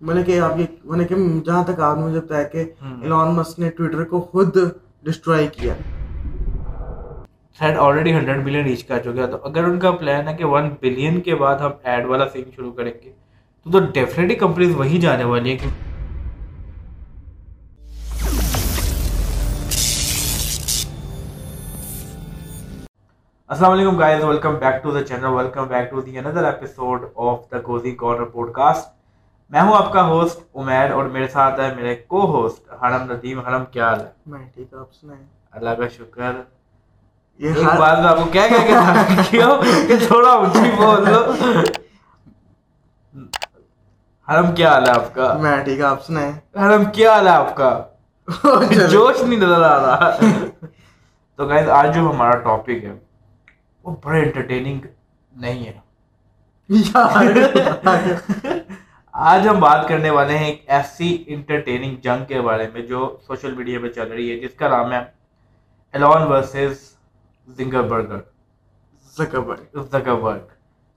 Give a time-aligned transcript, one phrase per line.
[0.00, 1.14] مطلب کہ آپ یہ مطلب کہ
[1.46, 2.64] جہاں تک آپ نے مجھے بتایا کہ
[3.02, 4.56] ایلان مسک نے ٹویٹر کو خود
[5.04, 5.74] ڈسٹروائے کیا۔
[7.58, 10.68] Thread already hundred billion reach کر چکا تو اگر ان کا پلان ہے کہ ون
[10.80, 13.12] بلین کے بعد ہم ایڈ والا سین شروع کریں گے
[13.66, 15.68] تو تو ڈیفینیٹلی کمپنیز وہی جانے والی ہیں کہ
[23.50, 27.50] السلام علیکم guys welcome back to the channel welcome back to the another episode of
[27.52, 28.94] the cozy corner podcast
[29.50, 33.40] میں ہوں آپ کا ہوسٹ عمیر اور میرے ساتھ ہے میرے کو ہوسٹ حرم ندیم.
[33.40, 36.32] حرم کیا حال ہے؟ میں ٹھیک آپ سنائیں۔ اللہ کا شکر۔
[37.38, 39.38] یہ بات میں آپ کو کیا کہہ کے
[39.88, 41.32] کہ تھوڑا اونچی بول لو
[44.28, 47.56] حرم کیا حال ہے آپ کا؟ میں ٹھیک آپ سنائیں۔ حرم کیا حال ہے آپ
[47.56, 47.82] کا۔
[48.90, 50.16] جوش نہیں نظر آ رہا۔
[51.36, 52.92] تو گائز آج جو ہمارا ٹاپک ہے
[53.84, 54.80] وہ بڑے انٹرٹیننگ
[55.36, 55.78] نہیں ہے۔
[59.16, 63.54] آج ہم بات کرنے والے ہیں ایک ایسی انٹرٹیننگ جنگ کے بارے میں جو سوشل
[63.54, 64.98] میڈیا پہ چل رہی ہے جس کا نام ہے
[65.94, 66.78] Elon versus
[67.48, 68.18] Zinger burger
[69.16, 70.44] Zuckerberg Zuckerberg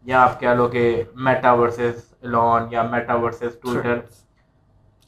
[0.05, 0.83] یا آپ کہہ لو کہ
[1.17, 3.97] میٹا ورسز ایلون یا میٹا ورسز ٹویٹر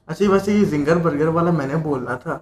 [0.07, 2.37] اچھا ویسے یہ زنگر برگر والا میں نے بولنا تھا.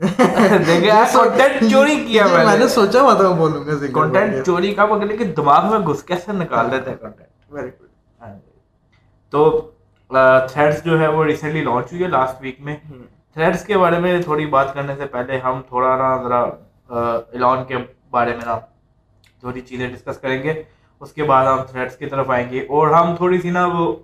[0.00, 4.44] کنٹینٹ چوری کیا میں میں نے؟ نے سوچا ہوا تھا میں بولوں گا زنگر کنٹینٹ
[4.46, 8.36] چوری کا مگر کہ دماغ میں گھس کیسے نکال دیتے ہیں کنٹینٹ ویری گڈ
[9.32, 9.48] تو
[10.10, 12.76] تھریڈس جو ہے وہ ریسنٹلی لانچ ہوئی ہے لاسٹ ویک میں.
[13.34, 16.40] تھریڈس کے بارے میں تھوڑی بات کرنے سے پہلے ہم تھوڑا نا ذرا
[17.32, 17.76] ایلون کے
[18.10, 18.58] بارے میں نا
[19.40, 20.62] تھوڑی چیزیں ڈسکس کریں گے.
[21.00, 23.94] اس کے بعد ہم تھریڈس کی طرف آئیں گے اور ہم تھوڑی سی نا وہ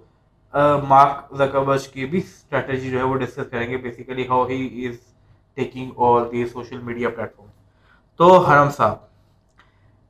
[0.88, 3.76] مارک زکربرج کی بھی اسٹریٹجی جو ہے وہ ڈسکس کریں گے.
[3.76, 4.96] Basically how he is
[5.56, 7.48] taking all the social media platform
[8.20, 8.96] تو حرم صاحب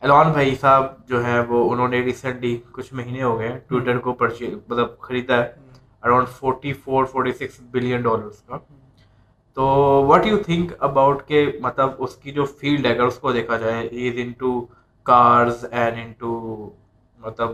[0.02, 4.12] ایلون بھائی صاحب جو ہے وہ انہوں نے ریسنٹلی کچھ مہینے ہو گئے ٹویٹر کو
[4.12, 5.52] پرچیز مطلب خریدا ہے.
[6.04, 8.58] Around forty four forty six billion dollars کا
[9.56, 9.64] تو
[10.06, 13.56] واٹ یو تھنک اباؤٹ کہ مطلب اس کی جو فیلڈ ہے اگر اس کو دیکھا
[13.56, 14.60] جائے is into
[15.06, 16.70] cars and into
[17.18, 17.50] مطلب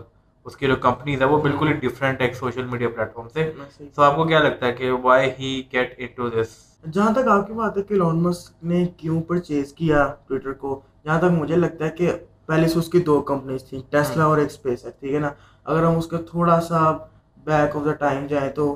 [0.47, 3.51] اس کی جو کمپنیز ہے وہ بالکل ہی ڈفرینٹ ہے ایک سوشل میڈیا پلیٹفارم سے۔
[3.95, 7.47] تو آپ کو کیا لگتا ہے کہ why he get into this جہاں تک آپ
[7.47, 11.57] کی بات ہے کہ لون مسک نے کیوں پرچیز کیا ٹویٹر کو جہاں تک مجھے
[11.57, 12.13] لگتا ہے کہ
[12.47, 15.31] پہلے سے اس کی دو کمپنیز تھیں ٹیسلا اور ایک اسپیس ہے ٹھیک ہے نا؟
[15.67, 16.81] اگر ہم اس کا تھوڑا سا
[17.51, 18.75] بیک آف دا ٹائم جائیں تو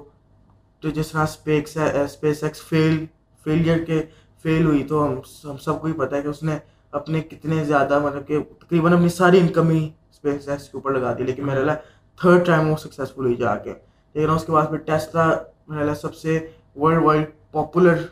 [0.83, 3.05] تو جس طرح SpaceX SpaceX fail
[3.47, 4.03] failure کے
[4.45, 5.15] فیل ہوئی تو ہم
[5.45, 6.59] ہم سب کو ہی پتہ ہے کہ اس نے
[6.93, 11.13] اپنے کتنے زیادہ مطلب کہ تقریباً اپنی ساری انکم ہی اسپیس ایکس کے اوپر لگا
[11.19, 11.75] دی لیکن میرا لگا
[12.21, 13.73] تھرڈ ٹائم وہ سکسیزفل ہوئی جا کے
[14.15, 15.29] لیکن اس کے بعد پھر ٹیسلا
[15.69, 16.39] میرا لگا سب سے
[16.77, 18.03] ورلڈ وائڈ پاپولر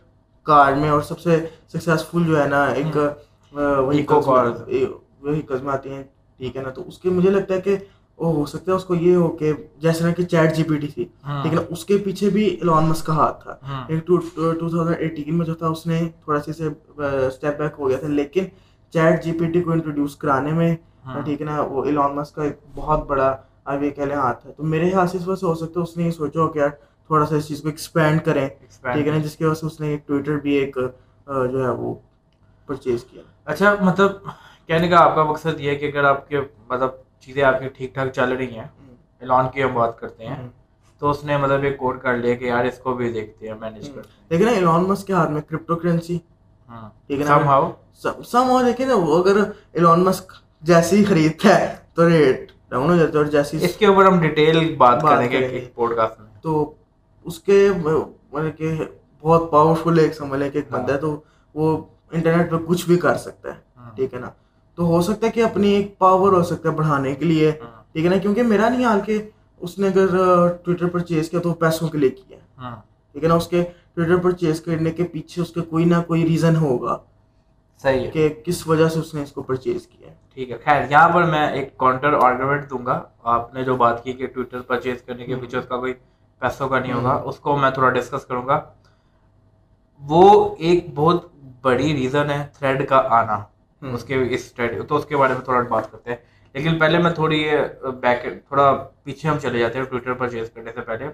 [0.47, 2.97] کار میں اور سب سے سکسیزفل جو ہے نا ایک.
[5.23, 6.03] وہیکلز میں آتی ہیں
[6.41, 7.77] ٹھیک ہے نا تو اس کے مجھے لگتا ہے کہ
[8.19, 10.77] وہ ہو سکتا ہے اس کو یہ ہو کہ جیسے نا کہ چیٹ جی پی
[10.79, 11.05] ٹی تھی
[11.45, 15.55] لیکن اس کے پیچھے بھی ایلون مسک کا ہاتھ تھا۔ ٹو تھاؤزینڈ ایٹین میں جو
[15.55, 16.69] تھا اس نے تھوڑا سی سے
[16.99, 18.45] اسٹیپ بیک ہو گیا تھا لیکن
[18.93, 20.75] چیٹ جی پی ٹی کو انٹروڈیوس کرانے میں
[21.25, 23.35] ٹھیک ہے نا وہ ایلون مسک کا ایک بہت بڑا
[23.75, 25.85] یہ کہہ لیں ہاتھ ہے تو میرے خیال سے اس وجہ سے ہو سکتا ہے
[25.85, 26.69] اس نے یہ سوچا ہو کہ یار
[27.11, 29.81] تھوڑا سا اس چیز کو ایکسپینڈ کریں ٹھیک ہے نا جس کی وجہ سے اس
[29.81, 30.77] نے ایک ٹویٹر بھی ایک
[31.27, 31.95] جو ہے وہ
[32.69, 34.13] پرچیز کیا۔ اچھا مطلب
[34.69, 36.91] کہنے کا آپ کا مقصد یہ ہے کہ اگر آپ کے مطلب
[37.23, 38.67] چیزیں آپ کی ٹھیک ٹھاک چل رہی ہیں
[39.21, 40.49] ایلون کی ہم بات کرتے ہیں۔
[41.01, 43.55] تو اس نے مطلب ایک کوڈ کر لیا کہ یار اس کو بھی دیکھتے ہیں
[43.61, 46.19] مینیج کرتے ہیں۔ لیکن نا ایلون مسک کے ہاتھ میں کرپٹو کرنسی
[47.07, 47.71] ٹھیک ہے نا سم ہاؤ
[48.25, 49.37] سم دیکھیں نا وہ اگر
[49.97, 53.87] مسک جیسے ہی خریدتا ہے تو ریٹ ڈاؤن ہو جاتا ہے اور جیسی اس کے
[53.87, 56.75] اوپر ہم ڈیٹیل بات کریں گے پوڈ کاسٹ میں۔ تو
[57.25, 58.85] اس کے مطلب کہ
[59.23, 61.21] بہت پاورفل ایک سمجھ لیں کہ ایک بندہ ہے تو
[61.55, 61.77] وہ
[62.11, 64.31] انٹرنیٹ پہ کچھ بھی کر سکتا ہے۔ ٹھیک ہے نا؟
[64.75, 67.51] تو ہو سکتا ہے کہ اپنی ایک پاور ہو سکتا ہے بڑھانے کے لیے
[67.93, 69.23] ٹھیک ہے نا؟ کیونکہ میرا نہیں حال کہ
[69.61, 70.07] اس نے اگر
[70.65, 72.39] ٹویٹر پر چیز کیا تو وہ پیسوں کے لیے کیا
[73.13, 75.95] ٹھیک ہے نا؟ اس کے ٹویٹر پر چیز کرنے کے پیچھے اس کا کوئی نہ
[76.07, 76.99] کوئی ریزن ہوگا
[77.83, 80.57] صحیح ہے۔ کہ کس وجہ سے اس نے اس کو پرچیز کیا ہے۔ ٹھیک ہے۔
[80.65, 84.27] خیر یہاں پر میں ایک کاؤنٹر آرگومنٹ دوں گا۔ آپ نے جو بات کی کہ
[84.27, 85.95] ٹویٹر پرچیز کرنے کے پیچھے اس کا کوئی
[86.39, 88.61] پیسوں کا نہیں ہوگا اس کو میں تھوڑا ڈسکس کروں گا۔
[90.01, 91.27] وہ ایک بہت
[91.63, 93.39] بڑی ریزن ہے تھریڈ کا آنا۔
[93.83, 94.53] اس کے اس
[94.89, 96.17] تو اس کے بارے میں تھوڑا بات کرتے ہیں۔
[96.53, 97.51] لیکن پہلے میں تھوڑی
[98.01, 101.05] بیک تھوڑا پیچھے ہم چلے جاتے ہیں ٹویٹر پرچیز کرنے سے پہلے۔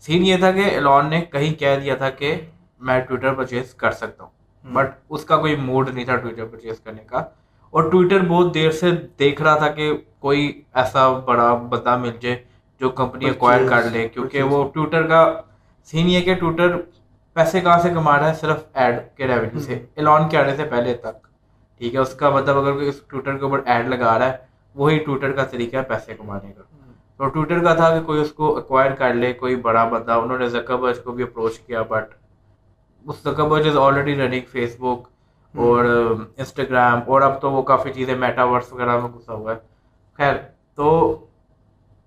[0.00, 2.40] سین یہ تھا کہ ایلون نے کہیں کہہ دیا تھا کہ
[2.80, 4.30] میں ٹویٹر پرچیز کر سکتا ہوں۔
[4.72, 7.18] بٹ اس کا کوئی موڈ نہیں تھا ٹویٹر پرچیز کرنے کا۔
[7.70, 12.36] اور ٹویٹر بہت دیر سے دیکھ رہا تھا کہ کوئی ایسا بڑا بندہ مل جائے
[12.80, 15.40] جو کمپنی ایکوائر کر لے۔ کیونکہ وہ ٹویٹر کا
[15.84, 16.76] سین یہ کہ ٹویٹر
[17.32, 20.64] پیسے کہاں سے کما رہا ہے؟ صرف ایڈ کے ریونیو سے۔ ایلون کے آنے سے
[20.64, 21.25] پہلے تک۔
[21.80, 24.36] ٹھیک ہے اس کا مطلب اگر کوئی اس ٹویٹر کے اوپر ایڈ لگا رہا ہے
[24.74, 26.62] وہی ٹویٹر کا طریقہ ہے پیسے کمانے کا۔
[27.16, 30.38] تو ٹویٹر کا تھا کہ کوئی اس کو ایکوائر کر لے کوئی بڑا بندہ انہوں
[30.38, 32.14] نے زکبرج کو بھی اپروچ کیا but
[33.04, 34.46] us Zuckerberg is already running
[34.80, 35.06] Facebook
[35.54, 35.84] اور
[36.36, 39.58] انسٹاگرام اور اب تو وہ کافی چیزیں میٹا ورس وغیرہ میں گھسا ہوا ہے۔
[40.18, 40.34] خیر
[40.74, 40.88] تو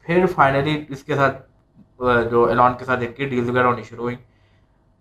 [0.05, 1.37] پھر فائنلی اس کے ساتھ
[2.31, 4.15] جو ایلان کے ساتھ ان کی ڈیل وغیرہ ہونی شروع ہوئی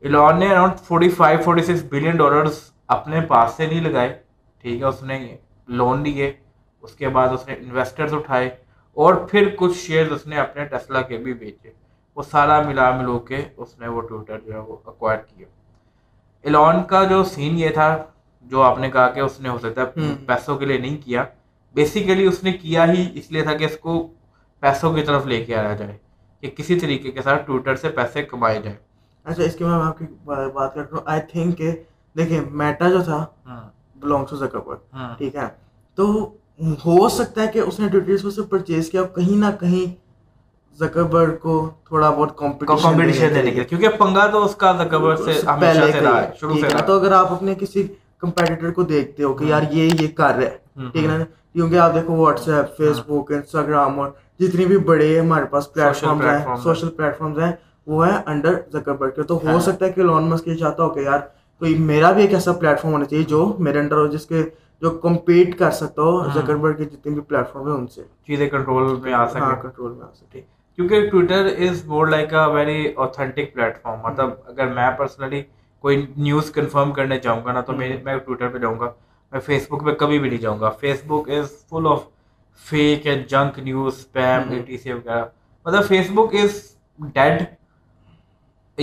[0.02, 4.16] ایلان نے around forty five forty six billion dollars اپنے پاس سے نہیں لگائے۔
[4.60, 5.36] ٹھیک ہے اس نے
[5.68, 6.32] لون لیے
[6.82, 8.48] اس کے بعد اس نے انویسٹرز اٹھائے
[8.96, 11.70] اور پھر کچھ شیئر اس نے اپنے ٹسلا کے بھی بیچے۔
[12.16, 15.46] وہ سارا ملا ملو کے اس نے وہ ٹویٹر جو ہے وہ اکوائر کیا۔
[16.44, 18.04] ایلان کا جو سین یہ تھا
[18.46, 21.24] جو آپ نے کہا کہ اس نے ہو سکتا ہے پیسوں کے لیے نہیں کیا
[21.74, 24.06] بیسیکلی اس نے کیا ہی اس لیے تھا کہ اس کو
[24.62, 25.96] پیسوں کی طرف لے کے آیا جائے
[26.42, 28.76] کہ کسی طریقے کے ساتھ ٹویٹر سے پیسے کمائے جائے
[29.24, 31.70] اچھا اس کے بعد میں آپ کی بات کرتا ہوں۔ آئی تھنک کہ
[32.16, 33.24] دیکھیں میٹا جو تھا
[34.00, 35.46] بلانگس ٹو زکربرگ ٹھیک ہے۔
[35.98, 36.06] تو
[36.84, 39.86] ہو سکتا ہے کہ اس نے ٹویٹر سے پرچیز کیا کہیں نہ کہیں
[40.78, 41.54] زکربرگ کو
[41.84, 46.20] تھوڑا بہت کمپٹیشن دینے کے کیونکہ پنگا تو اس کا زکربرگ سے ہمیشہ سے رہا
[46.20, 47.86] ہے شروع سے رہا تو اگر آپ اپنے کسی
[48.18, 51.24] کمپیٹیٹر کو دیکھتے ہو کہ یار یہ یہ کر رہا ہے ٹھیک ہے نا؟
[51.54, 54.10] کیونکہ آپ دیکھو WhatsApp Facebook Instagram اور
[54.40, 57.52] جتنی بھی بڑے ہمارے پاس پلیٹ فارمز ہیں سوشل پلیٹ فارمز ہیں
[57.86, 60.82] وہ ہے انڈر زکربرگ کے۔ تو ہو ہاں۔ سکتا ہے کہ لون مسک یہ چاہتا
[60.82, 61.20] ہو کہ یار
[61.58, 64.42] کوئی میرا بھی ایک ایسا پلیٹ فارم ہونا چاہیے جو میرے انڈر ہو جس کے
[64.82, 68.48] جو کمپیٹ کر سکتا ہو زکربرگ کے جتنے بھی پلیٹ فارم ہیں ان سے۔ چیزیں
[68.48, 70.40] کنٹرول میں آ سکیں۔ کنٹرول میں آ سکیں۔
[70.78, 75.42] کیونکہ Twitter is more like a very authentic platform مطلب اگر میں پرسنلی
[75.80, 78.90] کوئی نیوز کنفرم کرنے جاؤں گا نا تو میں میں ٹویٹر پہ جاؤں گا۔
[79.32, 80.70] میں فیس بک پہ کبھی بھی نہیں جاؤں گا۔
[81.06, 82.00] Facebook is full of
[82.64, 85.24] fake and junk news spam A T C وغیرہ
[85.66, 86.60] مطلب Facebook is
[87.14, 87.42] dead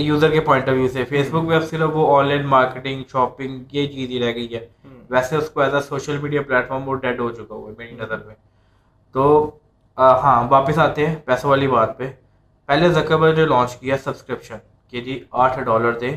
[0.00, 3.02] user کے پوائنٹ آف ویو سے۔ فیس بک پہ اب صرف وہ آن لائن مارکیٹنگ
[3.12, 4.66] شاپنگ یہ چیز ہی رہ گئی ہے۔
[5.10, 7.94] ویسے اس کو as a social media platform وہ ڈیڈ ہو چکا ہوا ہے میری
[7.94, 8.34] نظر میں۔
[9.12, 9.50] تو
[9.98, 12.10] ہاں واپس آتے ہیں پیسوں والی بات پہ۔
[12.66, 14.56] پہلے زکر جو لانچ کیا سبسکرپشن
[14.90, 16.10] کہ جی آٹھ ڈالر دے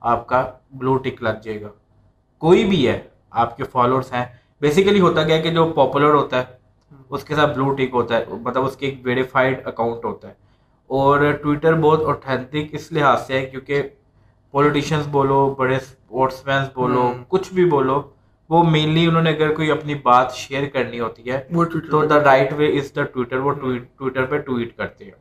[0.00, 0.42] آپ کا
[0.72, 1.68] بلو ٹک لگ جائے گا۔
[2.38, 3.00] کوئی بھی ہے
[3.30, 4.24] آپ کے فالوورس ہیں۔
[4.60, 6.44] بیسیکلی ہوتا کیا کہ جو پاپولر ہوتا ہے
[7.10, 10.34] اس کے ساتھ بلو ٹک ہوتا ہے۔ مطلب اس کی ایک ویریفائڈ اکاؤنٹ ہوتا ہے۔
[10.90, 13.82] اور ٹویٹر بہت اوتھینٹک اس لحاظ سے ہے کیونکہ
[14.54, 18.02] پولیٹیشینس بولو بڑے اسپورٹس مینس بولو کچھ بھی بولو
[18.50, 21.40] وہ مینلی انہوں نے اگر کوئی اپنی بات شیئر کرنی ہوتی ہے
[21.90, 23.52] تو the right way is the Twitter وہ
[23.98, 25.12] ٹویٹر پہ ٹویٹ کرتے ہیں۔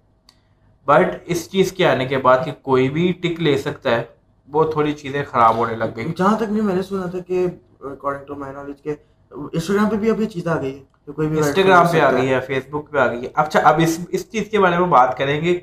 [0.87, 4.03] بٹ اس چیز کے آنے کے بعد کہ کوئی بھی ٹک لے سکتا ہے
[4.47, 7.45] وہ تھوڑی چیزیں خراب ہونے لگ گئی۔ جہاں تک میں نے سنا تھا کہ
[7.81, 8.95] اکارڈنگ ٹو مائی نالج کہ
[9.33, 12.63] انسٹاگرام پہ بھی اب یہ چیز آ گئی ہے انسٹاگرام پہ آ گئی ہے۔ فیس
[12.69, 15.41] بک پہ آ گئی ہے۔ اچھا اب اس اس چیز کے بارے میں بات کریں
[15.41, 15.59] گے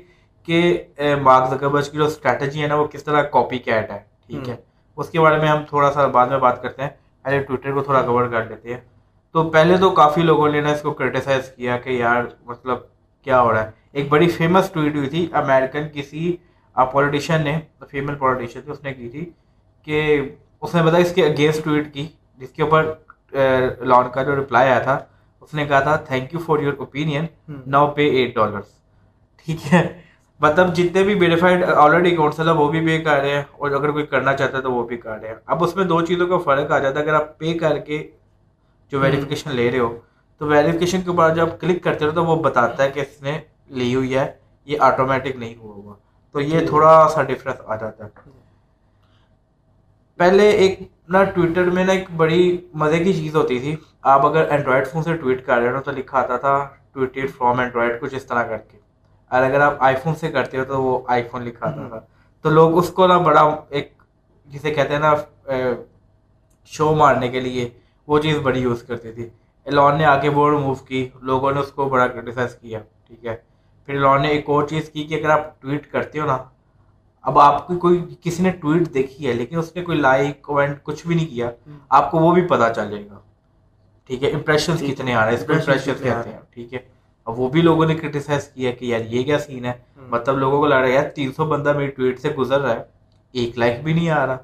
[0.47, 0.83] کہ
[1.21, 4.55] مارک زکربرج کی جو اسٹریٹجی ہے نا وہ کس طرح کاپی کیٹ ہے ٹھیک ہے؟
[4.97, 6.89] اس کے بارے میں ہم تھوڑا سا بعد میں بات کرتے ہیں۔
[7.25, 8.79] پہلے ٹویٹر کو تھوڑا کور کر لیتے ہیں۔
[9.35, 12.77] تو پہلے تو کافی لوگوں نے نا اس کو کرٹیسائز کیا کہ یار مطلب
[13.25, 16.35] کیا ہو رہا ہے؟ ایک بڑی فیمس ٹویٹ ہوئی تھی امیرکن کسی
[16.75, 17.59] پولیٹیشین نے
[17.89, 19.29] فیمل پولیٹیشین تھی اس نے کی تھی
[19.87, 20.21] کہ
[20.61, 22.07] اس نے بتایا اس کے اگینسٹ ٹویٹ کی
[22.37, 22.93] جس کے اوپر
[23.33, 24.97] لان کا جو رپلائی آیا تھا
[25.41, 27.25] اس نے کہا تھا thank you for your opinion
[27.65, 28.69] now pay eight dollars
[29.45, 29.81] ٹھیک ہے۔
[30.41, 33.91] مطلب جتنے بھی ویریفائڈ آلریڈی اکاؤنٹس ہیں وہ بھی پے کر رہے ہیں اور اگر
[33.91, 36.27] کوئی کرنا چاہتا ہے تو وہ بھی کر رہے ہیں۔ اب اس میں دو چیزوں
[36.27, 38.03] کا فرق آ جاتا ہے۔ اگر آپ پے کر کے
[38.91, 39.93] جو ویریفیکیشن لے رہے ہو
[40.41, 43.39] تو ویریفیکیشن کے اوپر جب کلک کرتے ہو تو وہ بتاتا ہے کہ اس نے
[43.69, 44.31] لی ہوئی ہے
[44.67, 45.93] یہ آٹومیٹک نہیں ہوا ہوا
[46.31, 48.29] تو یہ تھوڑا سا ڈفرینس آ جاتا ہے۔
[50.19, 50.79] پہلے ایک
[51.11, 55.03] نا ٹویٹر میں نا ایک بڑی مزے کی چیز ہوتی تھی۔ آپ اگر اینڈرائڈ فون
[55.03, 58.43] سے ٹویٹ کر رہے ہو تو لکھا آتا تھا ٹویٹیڈ فرام اینڈرائڈ کچھ اس طرح
[58.43, 58.77] کر کے۔
[59.31, 61.99] اور اگر آپ آئی فون سے کرتے ہو تو وہ آئی فون لکھا آتا تھا۔
[62.41, 63.93] تو لوگ اس کو نا بڑا ایک
[64.45, 65.13] جسے کہتے ہیں نا
[66.65, 67.69] شو مارنے کے لیے
[68.07, 69.29] وہ چیز بڑی یوز کرتی تھی۔
[69.65, 73.35] ایلون نے آگے وہ ریموو کی۔ لوگوں نے اس کو بڑا کرٹیسائز کیا، ٹھیک ہے۔
[73.85, 76.37] پھر ایلون نے ایک اور چیز کی کہ اگر آپ ٹویٹ کرتے ہو نا
[77.21, 80.83] اب آپ کی کوئی کسی نے ٹویٹ دیکھی ہے لیکن اس نے کوئی لائک کومنٹ
[80.83, 81.49] کچھ بھی نہیں کیا
[81.89, 83.19] آپ کو وہ بھی پتا چل جائے گا۔
[84.05, 86.79] ٹھیک ہے؟ امپریشن کتنے آ رہے ہیں؟ اس کو کہتے ہیں۔ ٹھیک ہے؟
[87.25, 89.73] اب وہ بھی لوگوں نے کرٹیسائز کیا کہ یار یہ کیا سین ہے؟
[90.09, 92.75] مطلب لوگوں کو لگ رہا ہے یار تین سو بندہ میری ٹویٹ سے گزر رہا
[92.75, 92.83] ہے
[93.31, 94.37] ایک لائک بھی نہیں آ رہا۔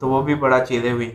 [0.00, 1.10] تو وہ بھی بڑا چیزیں ہوئی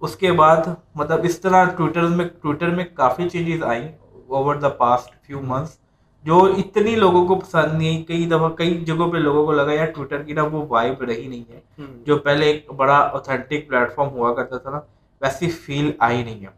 [0.00, 0.56] اس کے بعد
[0.94, 3.88] مطلب اس طرح ٹویٹر میں ٹویٹر میں کافی چینجز آئیں
[4.28, 5.78] over the past few months
[6.26, 9.86] جو اتنی لوگوں کو پسند نہیں کئی دفعہ کئی جگہوں پہ لوگوں کو لگا یار
[9.86, 11.60] ٹویٹر کی نا وہ وائب رہی نہیں ہے۔
[12.06, 14.80] جو پہلے ایک بڑا اوتھینٹک پلیٹ فارم ہوا کرتا تھا نا
[15.20, 16.50] ویسی فیل آئی نہیں ہے۔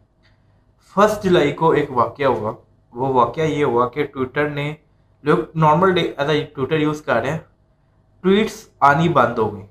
[0.95, 2.51] فرسٹ جولائی کو ایک واقعہ ہوا۔
[2.93, 4.73] وہ واقعہ یہ ہوا کہ ٹویٹر نے
[5.23, 7.37] لوگ normal day as Twitter use کر رہے ہیں۔
[8.21, 9.65] ٹویٹس آنی بند ہو گئی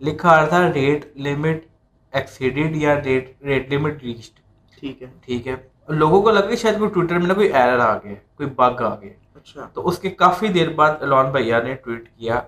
[0.00, 1.64] لکھا آ رہا تھا ریٹ لمٹ
[2.12, 4.40] ایکسیڈیڈ یا ریٹ ریٹ لمٹ ریچڈ
[4.80, 5.54] ٹھیک ہے۔ ٹھیک ہے۔
[5.88, 8.82] لوگوں کو لگا کہ شاید کوئی ٹویٹر میں نا کوئی ایرر آ گیا کوئی بگ
[8.82, 12.40] آ گیا اچھا تو اس کے کافی دیر بعد ایلون بھیا نے ٹویٹ کیا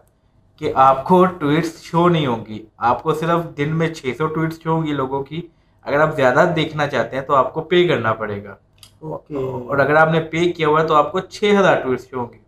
[0.60, 2.58] کہ آپ کو ٹویٹس شو نہیں ہوں گی۔
[2.88, 5.40] آپ کو صرف دن میں چھ سو ٹویٹس شو ہوں گی لوگوں کی۔
[5.86, 8.54] اگر آپ زیادہ دیکھنا چاہتے ہیں تو آپ کو پے کرنا پڑے گا۔
[9.02, 12.18] اور اگر آپ نے پے کیا ہوا ہے تو آپ کو چھ ہزار ٹویٹس شو
[12.18, 12.38] ہوں گی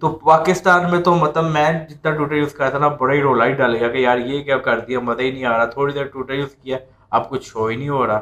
[0.00, 3.46] تو پاکستان میں تو مطلب میں جتنا ٹویٹر یوز کرتا تھا نا بڑا ہی رولا
[3.46, 5.92] ہی ڈال گیا کہ یار یہ کیا کر دیا مزہ ہی نہیں آ رہا تھوڑی
[5.92, 6.78] دیر ٹویٹر یوز کیا
[7.10, 8.20] آپ کچھ شو ہی نہیں ہو رہا۔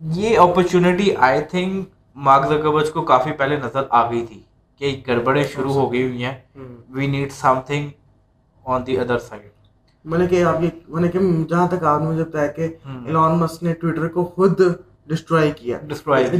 [0.00, 1.88] یہ opportunity I think
[2.20, 4.40] Mark Zuckerberg کو کافی پہلے نظر آ گئی تھی
[4.80, 6.34] کہ گڑبڑیں شروع ہو گئی ہوئی ہیں۔
[6.88, 7.32] We need
[7.66, 7.88] something
[8.64, 9.48] on the other side
[10.04, 12.68] میں کہ آپ یہ میں نے کہ جہاں تک آپ نے مجھے بتایا کہ
[13.06, 14.60] ایلون مسک نے ٹویٹر کو خود
[15.08, 15.78] ڈسٹرائے کیا۔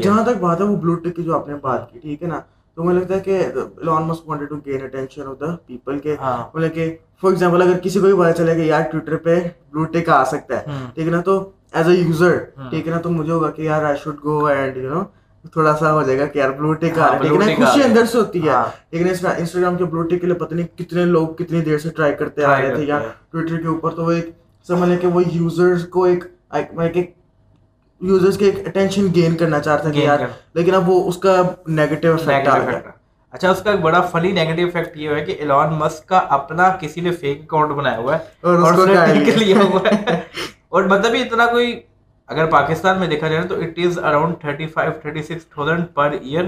[0.02, 2.28] جہاں تک بات ہے وہ بلو ٹک کی جو آپ نے بات کی ٹھیک ہے
[2.28, 2.40] نا؟
[2.76, 6.16] تو مجھے لگتا ہے کہ Elon Musk wanted to gain attention of the people کے
[6.54, 9.38] مطلب کہ فار ایگزامپل اگر کسی کو بھی پتا چلے کہ یار ٹویٹر پہ
[9.72, 11.38] بلو ٹک آ سکتا ہے ٹھیک ہے نا؟ تو
[11.72, 12.38] ایز اے یوزر
[12.70, 15.02] ٹھیک ہے نا؟ تو مجھے ہوگا کہ یار I should go and you know
[15.44, 18.04] تھوڑا سا ہو جائے گا کہ یار بلو ٹک آ رہا ہے لیکن خوشی اندر
[18.06, 18.52] سے ہوتی ہے۔
[18.90, 22.14] لیکن انسٹاگرام کے بلو ٹک کے لیے پتہ نہیں کتنے لوگ کتنی دیر سے ٹرائی
[22.14, 22.98] کرتے آ رہے تھے یا
[23.30, 24.30] ٹویٹر کے اوپر تو وہ ایک
[24.66, 27.10] سمجھ لیں کہ وہ یوزرز کو ایک ایک
[28.00, 30.18] یوزرز کے ایک اٹینشن گین کرنا چاہتا ہے کہ یار
[30.54, 31.34] لیکن اب وہ اس کا
[31.68, 32.78] نیگیٹو افیکٹ آ گیا
[33.32, 36.68] اچھا اس کا ایک بڑا فنی نیگیٹو افیکٹ یہ ہے کہ ایلون مسک کا اپنا
[36.80, 38.78] کسی نے فیک اکاؤنٹ بنایا ہوا ہے اور اس
[39.24, 40.20] ٹک لیا ہوا ہے۔
[40.68, 41.78] اور مطلب اتنا کوئی
[42.30, 46.10] اگر پاکستان میں دیکھا جائے تو it is around thirty five thirty six thousand per
[46.10, 46.44] year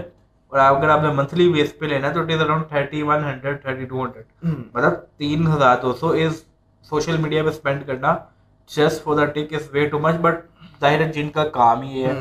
[0.52, 3.24] اور اگر آپ نے منتھلی بیس پہ لینا ہے تو it is around thirty one
[3.24, 4.24] hundred thirty two hundred
[4.74, 6.42] مطلب تین ہزار دو سو از
[6.84, 8.16] سوشل میڈیا پہ اسپینڈ کرنا
[8.70, 10.40] just for the tick is way too much but
[10.80, 12.14] ظاہر ہے جن کا کام ہی ہے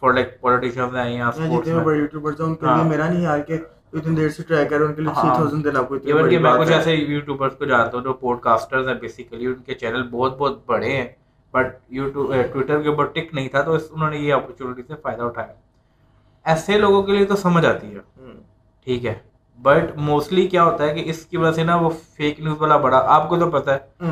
[0.00, 3.38] فار لائک پولیٹیشینز ہیں یا جتنے بڑے یوٹیوبرز ہیں ان کے لیے میرا نہیں یار
[3.38, 3.58] کہ
[3.92, 6.30] اتنی دیر سے ٹرائی کر رہے ہیں ان کے لیے تھری تھاؤزینڈ دینا کوئی ایون
[6.30, 9.74] کہ میں کچھ ایسے یوٹیوبرز کو جانتا ہوں جو پوڈ کاسٹرز ہیں بیسیکلی ان کے
[9.74, 11.08] چینل بہت بہت بڑے ہیں۔
[11.54, 15.22] بٹ یوٹیوب ٹویٹر کے اوپر ٹک نہیں تھا تو انہوں نے یہ اپرچونیٹی سے فائدہ
[15.22, 15.52] اٹھایا
[16.44, 18.00] ایسے لوگوں کے لیے تو سمجھ آتی ہے
[18.86, 19.14] ٹھیک ہے
[19.58, 22.76] بٹ موسٹلی کیا ہوتا ہے کہ اس کی وجہ سے نا وہ فیک نیوز والا
[22.76, 24.10] بڑا آپ کو تو پتا ہے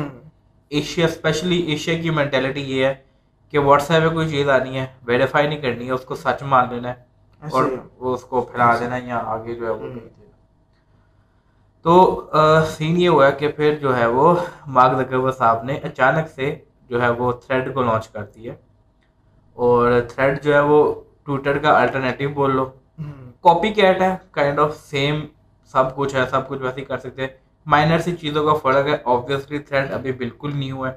[0.71, 2.93] ایشیا اسپیشلی ایشیا کی مینٹیلٹی یہ ہے
[3.53, 6.43] کہ واٹس ایپ پہ کوئی چیز آنی ہے ویریفائی نہیں کرنی ہے اس کو سچ
[6.43, 9.89] مان لینا ہے اور وہ اس کو پھیلا دینا یا آگے جو ہے وہ
[11.85, 12.29] تو
[12.69, 14.33] سین یہ ہوا کہ پھر جو ہے وہ
[14.67, 16.55] مارک زکربر صاحب نے اچانک سے
[16.91, 18.55] جو ہے وہ تھریڈ کو لانچ کرتی ہے۔
[19.53, 22.65] اور تھریڈ جو ہے وہ ٹویٹر کا الٹرنیٹیو بول لو۔
[23.41, 25.25] کاپی کیٹ ہے کائنڈ آف سیم
[25.65, 27.29] سب کچھ ہے سب کچھ ویسے ہی کر سکتے ہیں۔
[27.65, 30.91] مائنر سی چیزوں کا فرق ہے آبویسلی تھریڈ ابھی بالکل نیو ہے۔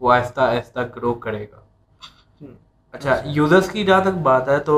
[0.00, 1.60] وہ آہستہ آہستہ گرو کرے گا۔
[2.92, 4.76] اچھا یوزرس کی جہاں تک بات ہے تو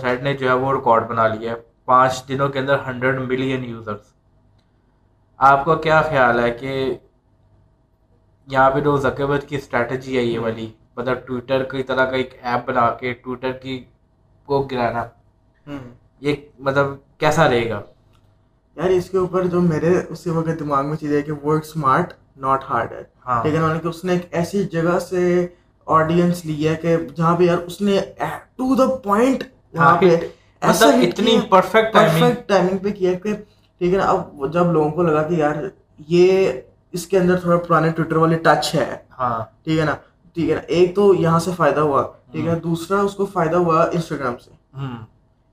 [0.00, 3.64] تھریڈ نے جو ہے وہ ریکارڈ بنا لیا ہے۔ پانچ دنوں کے اندر ہنڈریڈ ملین
[3.64, 4.12] یوزرس
[5.38, 6.98] آپ کا کیا خیال ہے کہ
[8.48, 12.34] یہاں پہ جو زکربرج کی اسٹریٹجی ہے یہ والی مطلب ٹویٹر کی طرح کا ایک
[12.42, 13.84] ایپ بنا کے ٹویٹر کی
[14.48, 15.04] کو گرانا۔
[16.20, 16.86] یہ مطلب
[17.18, 17.80] کیسا رہے گا؟
[18.76, 22.12] یار اس کے اوپر جو میرے اسی وقت دماغ میں چیز ہے کہ ورڈ اسمارٹ
[22.36, 23.02] ناٹ ہارڈ ہے۔
[23.42, 25.46] ٹھیک ہے کہ اس نے ایک ایسی جگہ سے
[25.86, 27.98] آڈینس لی ہے کہ جہاں پہ یار اس نے
[28.56, 30.16] ٹو دا پوائنٹ یہاں پہ
[30.62, 33.34] ایسا اتنی پرفیکٹ پرفیکٹ ٹائمنگ پہ کیا کہ
[33.80, 35.54] ٹھیک ہے نا اب جب لوگوں کو لگا کہ یار
[36.08, 36.50] یہ
[36.92, 38.96] اس کے اندر تھوڑا پرانے ٹویٹر والے ٹچ ہے۔
[39.64, 39.94] ٹھیک ہے نا؟
[40.34, 42.02] ٹھیک ہے نا؟ ایک تو یہاں سے فائدہ ہوا
[42.32, 44.50] ٹھیک ہے؟ دوسرا اس کو فائدہ ہوا انسٹاگرام سے۔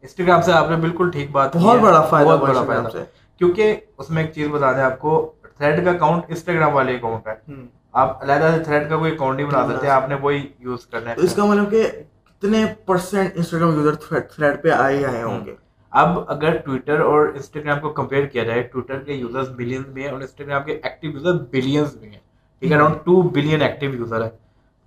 [0.01, 3.03] انسٹاگرام سے آپ نے بالکل ٹھیک بات بہت بڑا فائدہ بہت بڑا فائدہ۔ سے۔
[3.37, 7.27] کیونکہ اس میں ایک چیز بتا دیں آپ کو تھریڈ کا اکاؤنٹ انسٹاگرام والے اکاؤنٹ
[7.27, 7.53] ہے۔
[7.91, 11.09] آپ علیحدہ سے تھریڈ کا کوئی اکاؤنٹ نہیں بنا سکتے آپ نے وہی یوز کرنا
[11.09, 11.87] ہے۔ اس کا مطلب کہ
[12.27, 15.55] کتنے پرسینٹ انسٹاگرام یوزر تھریڈ پہ آئے آئے ہوں گے؟
[15.95, 20.11] اب اگر ٹویٹر اور انسٹاگرام کو کمپیئر کیا جائے ٹویٹر کے یوزرز بلینز میں ہیں
[20.11, 22.19] اور انسٹاگرام کے ایکٹیو یوزر بلینز میں ہیں۔
[22.61, 24.29] ٹھیک ہے around two billion active user ہے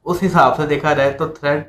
[0.05, 1.62] اس حساب سے دیکھا جائے تو تھریڈ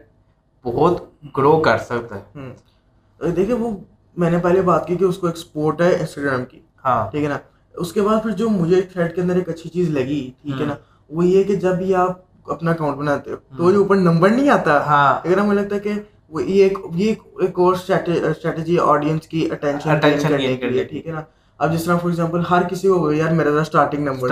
[0.65, 1.01] بہت
[1.37, 3.71] گرو کر سکتا ہے۔ دیکھیں وہ
[4.17, 7.29] میں نے پہلے بات کی کہ اس کو ایکسپورٹ ہے انسٹاگرام کی۔ ہاں۔ ٹھیک ہے
[7.29, 7.37] نا؟
[7.75, 10.65] اس کے بعد پھر جو مجھے تھریڈ کے اندر ایک اچھی چیز لگی ٹھیک ہے
[10.65, 10.75] نا؟
[11.09, 14.49] وہ یہ کہ جب بھی آپ اپنا اکاؤنٹ بناتے ہو تو جو اوپر نمبر نہیں
[14.49, 15.93] آتا۔ ہاں۔ لیکن مجھے لگتا ہے کہ
[16.29, 19.89] وہ یہ ایک یہ ایک اور اسٹریٹجی آڈینس کی اٹینشن
[20.21, 21.21] کرنے کے لیے ٹھیک ہے نا؟
[21.57, 24.29] اب جس طرح فار ایگزامپل ہر کسی کو یار میرا ذرا اسٹارٹنگ نمبر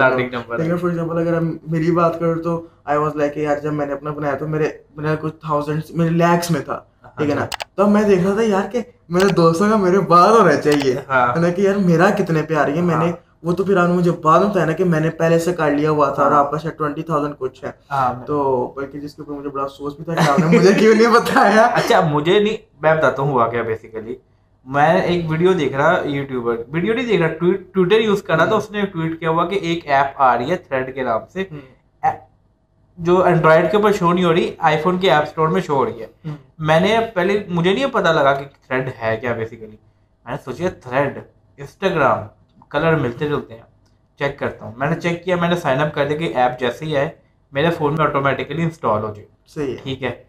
[0.58, 3.94] لیکن فار ایگزامپل اگر میری بات کروں تو آئی واز لائک یار جب میں نے
[3.94, 6.80] اپنا بنایا تو میرے میرا کچھ تھاؤزینڈ میرے لیکس میں تھا۔
[7.18, 10.30] ٹھیک ہے نا؟ تو میں دیکھ رہا تھا یار کہ میرے دوستوں کا میرے بعد
[10.30, 10.96] ہونا چاہیے۔
[11.52, 13.12] کہ یار میرا کتنے رہی ہے میں نے
[13.44, 16.10] وہ تو پھر مجھے بعد میں نا کہ میں نے پہلے سے کر لیا ہوا
[16.14, 17.72] تھا اور آپ کا شاید ٹوینٹی تھاؤزینڈ کچھ ہے۔
[18.26, 20.96] تو بلکہ جس کے اوپر مجھے بڑا افسوس بھی تھا کہ آپ نے مجھے کیوں
[20.96, 24.16] نہیں بتایا؟ اچھا مجھے نہیں میں بتاتا ہوں ہوا کیا بیسیکلی
[24.66, 27.34] میں ایک ویڈیو دیکھ رہا یوٹیوبر ویڈیو نہیں دیکھ رہا
[27.74, 30.52] ٹویٹر یوز کر رہا تھا اس نے ٹویٹ کیا ہوا کہ ایک ایپ آ رہی
[30.52, 31.44] ہے تھریڈ کے نام سے۔
[32.98, 35.76] جو اینڈرائڈ کے اوپر شو نہیں ہو رہی آئی فون کے ایپ اسٹور میں شو
[35.76, 39.68] ہو رہی ہے۔ میں نے پہلے مجھے نہیں پتا لگا کہ تھریڈ ہے کیا بیسیکلی
[39.68, 41.18] میں نے سوچا تھریڈ
[41.58, 42.24] انسٹاگرام
[42.70, 43.62] کلر ملتے جلتے ہیں۔
[44.20, 46.60] چیک کرتا ہوں۔ میں نے چیک کیا میں نے سائن اپ کر دیا کہ ایپ
[46.60, 47.10] جیسے ہی آئے
[47.52, 50.24] میرے فون میں آٹومیٹکلی انسٹال ہو جائے۔ صحیح ٹھیک ہے۔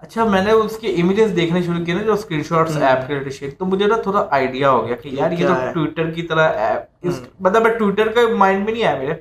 [0.00, 3.14] اچھا میں نے اس کے امیجز دیکھنے شروع کیے نا جو اسکرین شاٹس ایپ کے
[3.14, 6.48] ریلیٹڈ تو مجھے نا تھوڑا آئیڈیا ہو گیا کہ یار یہ تو ٹویٹر کی طرح
[6.48, 7.06] ایپ
[7.40, 9.14] مطلب ٹویٹر کا مائنڈ میں نہیں آیا میرے۔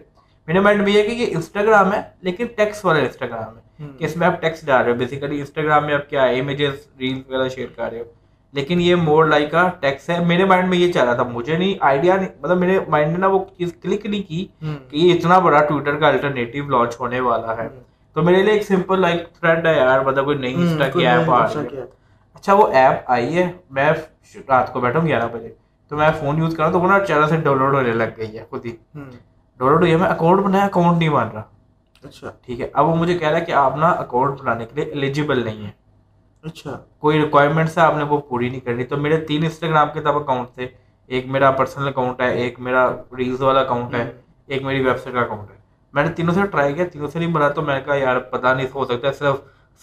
[0.48, 3.64] میرے مائنڈ میں یہ کہ یہ انسٹاگرام ہے لیکن ٹیکس والا انسٹاگرام ہے۔
[3.98, 7.30] کہ اس میں آپ ٹیکس ڈال رہے ہو۔ بیسیکلی انسٹاگرام میں آپ کیا امیجز ریلس
[7.30, 8.23] وغیرہ شیئر کر رہے ہو۔
[8.54, 11.58] لیکن یہ مور لائک کا ٹیکس ہے۔ میرے مائنڈ میں یہ چل رہا تھا۔ مجھے
[11.58, 15.14] نہیں آئیڈیا نہیں مطلب میرے مائنڈ نے نا وہ چیز کلک نہیں کی کہ یہ
[15.14, 17.70] اتنا بڑا ٹویٹر کا الٹرنیٹیو لانچ ہونے والا ہے۔
[18.14, 21.32] تو میرے لیے ایک سمپل لائک تھریڈ ہے یار۔ مطلب کوئی نئی انسٹا کی ایپ
[21.32, 21.82] آ رہی ہے۔
[22.34, 23.92] اچھا وہ ایپ آئی ہے۔ میں
[24.50, 25.54] رات کو بیٹھا ہوں گیارہ بجے۔
[25.88, 28.04] تو میں فون یوز کر رہا تو وہ نا چارہ سے ڈاؤن لوڈ ہونے لگ
[28.18, 28.72] گئی ہے خود ہی۔
[29.58, 31.42] ڈاؤن لوڈ ہوئی ہے۔ میں اکاؤنٹ بنایا اکاؤنٹ نہیں بن رہا۔
[32.04, 34.76] اچھا۔ ٹھیک ہے۔ اب وہ مجھے کہہ رہا ہے کہ آپ نا اکاؤنٹ بنانے کے
[34.76, 35.83] لیے ایلیجیبل نہیں ہے
[36.44, 40.02] اچھا کوئی ریکوائرمنٹس ہے آپ نے وہ پوری نہیں کرنی۔ تو میرے تین انسٹاگرام کے
[40.02, 40.68] تب اکاؤنٹ تھے۔
[41.08, 44.12] ایک میرا پرسنل اکاؤنٹ ہے ایک میرا ریلز والا اکاؤنٹ ہے
[44.48, 45.56] ایک میری ویب سائٹ کا اکاؤنٹ ہے۔
[45.94, 48.20] میں نے تینوں سے ٹرائی کیا تینوں سے نہیں بنا تو میں نے کہا یار
[48.20, 49.36] پتا نہیں ہو سکتا ہے صرف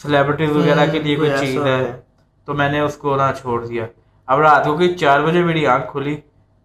[0.02, 2.00] سلیبریٹیز وغیرہ کے لیے کوئی چیز ہے۔
[2.44, 3.86] تو میں نے اس کو نہ چھوڑ دیا۔
[4.26, 6.16] اب رات کو کہ چار بجے میری آنکھ کھلی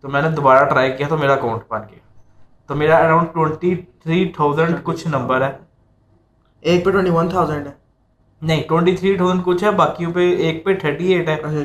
[0.02, 2.00] تو میں نے دوبارہ ٹرائی کیا تو میرا اکاؤنٹ بن گیا۔
[2.68, 5.52] تو میرا اراؤنڈ ٹوینٹی تھری تھاؤزینڈ کچھ نمبر ہے۔
[6.62, 7.85] ایک پہ ٹوینٹی ون تھاؤزینڈ ہے۔
[8.46, 11.64] نہیں ٹوینٹی تھری تھاؤزینڈ کچھ ہے باقیوں پہ ایک پہ تھرٹی ایٹ ہے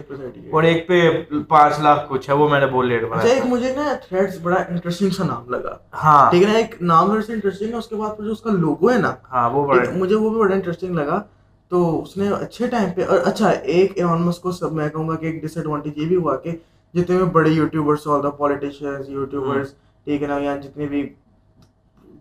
[0.51, 1.01] اور ایک پہ
[1.49, 4.57] پانچ لاکھ کچھ ہے وہ میں نے بول لیٹ بنا ایک مجھے نا تھریڈز بڑا
[4.69, 7.89] انٹرسٹنگ سا نام لگا۔ ہاں۔ ٹھیک ہے نا ایک نام تھوڑا سا انٹرسٹنگ ہے اس
[7.89, 10.55] کے بعد جو اس کا لوگو ہے نا۔ ہاں وہ بڑا مجھے وہ بھی بڑا
[10.55, 11.21] انٹرسٹنگ لگا۔
[11.71, 15.15] تو اس نے اچھے ٹائم پہ اور اچھا ایک مسک کو سب میں کہوں گا
[15.17, 16.51] کہ ایک ڈس ایڈوانٹیج یہ بھی ہوا کہ
[16.95, 19.73] جتنے بھی بڑے یوٹیوبرس یوٹیوبرس
[20.07, 21.03] ٹھیک ہے نا یا جتنے بھی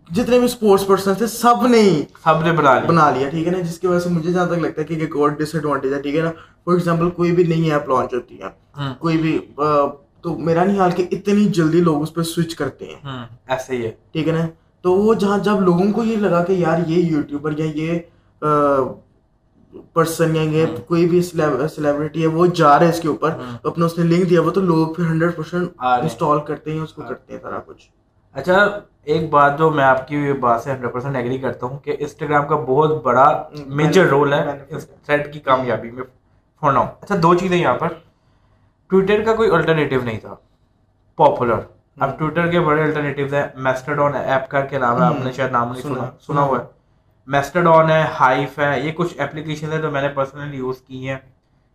[0.09, 3.51] جتنے بھی اسپورٹس پرسن تھے سب نے سب نے بنا لیا۔ بنا لیا ٹھیک ہے
[3.51, 5.93] نا؟ جس کی وجہ سے مجھے جہاں تک لگتا ہے کہ ایک اور ڈس ایڈوانٹیج
[5.93, 6.31] ہے ٹھیک ہے نا؟
[6.65, 8.47] فار ایگزامپل کوئی بھی نئی ایپ لانچ ہوتی ہے۔
[8.99, 9.39] کوئی بھی
[10.21, 12.99] تو میرا نہیں حال کہ اتنی جلدی لوگ اس پہ سوئچ کرتے ہیں۔
[13.47, 14.47] ایسے ہی ہے۔ ٹھیک ہے نا؟
[14.81, 17.99] تو وہ جہاں جب لوگوں کو یہ لگا کہ یار یہ یوٹیوبر یا یہ
[19.93, 23.31] پرسن یا یہ کوئی بھی سیلیبریٹی ہے وہ جا رہے ہیں اس کے اوپر
[23.63, 26.93] اپنا اس نے لنک دیا وہ تو لوگ پھر ہنڈریڈ پرسینٹ انسٹال کرتے ہیں اس
[26.93, 27.83] کو کرتے ہیں۔ سارا کچھ۔
[28.33, 31.95] اچھا ایک بات جو میں آپ کی بات سے ہنڈریڈ پرسینٹ ایگری کرتا ہوں کہ
[31.99, 33.25] انسٹاگرام کا بہت بڑا
[33.67, 36.03] میجر رول ہے اس تھریڈ کی کامیابی میں
[36.61, 37.87] فور ناؤ اچھا دو چیزیں یہاں پر۔
[38.91, 40.35] ٹویٹر کا کوئی الٹرنیٹیو نہیں تھا
[41.17, 41.59] پاپولر
[41.97, 45.51] اب ٹویٹر کے بڑے الٹرنیٹیوز ہیں میسٹرڈون ایپ کر کے نام ہے آپ نے شاید
[45.51, 46.63] نام نہیں سنا۔ سنا ہوا ہے۔
[47.27, 51.17] میسٹرڈون ہے ہائف ہے یہ کچھ اپلیکیشن ہیں جو میں نے پرسنلی یوز کی ہیں۔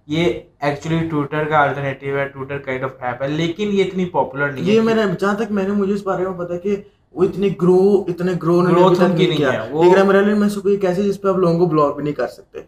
[0.09, 4.53] یہ ایکچولی ٹویٹر کا الٹرنیٹیو ہے ٹویٹر کائنڈ آف ایپ ہے لیکن یہ اتنی پاپولر
[4.53, 6.77] نہیں یہ میں نے جہاں تک میں نے مجھے اس بارے میں پتا کہ
[7.15, 9.51] وہ اتنی گرو اتنے گرو نہیں کیا
[10.35, 12.61] میں کوئی کیسے جس پہ آپ لوگوں کو بلاک بھی نہیں کر سکتے.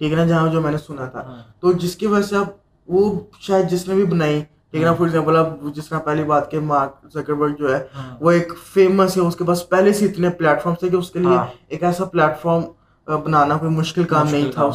[0.00, 1.22] ٹھیک ہے نا؟ جہاں جو میں نے سنا تھا۔
[1.60, 2.46] تو جس کی وجہ سے آپ
[2.88, 6.24] وہ شاید جس نے بھی بنائی ٹھیک ہے نا؟ فار ایگزامپل اب جس طرح پہلی
[6.24, 7.86] بات کہ مارک زکربرگ جو ہے
[8.20, 11.10] وہ ایک فیمس ہے اس کے پاس پہلے سے اتنے پلیٹ فارم تھے کہ اس
[11.10, 11.36] کے لیے
[11.68, 12.62] ایک ایسا پلیٹ فارم
[13.06, 14.70] بنانا کوئی مشکل کام نہیں تھا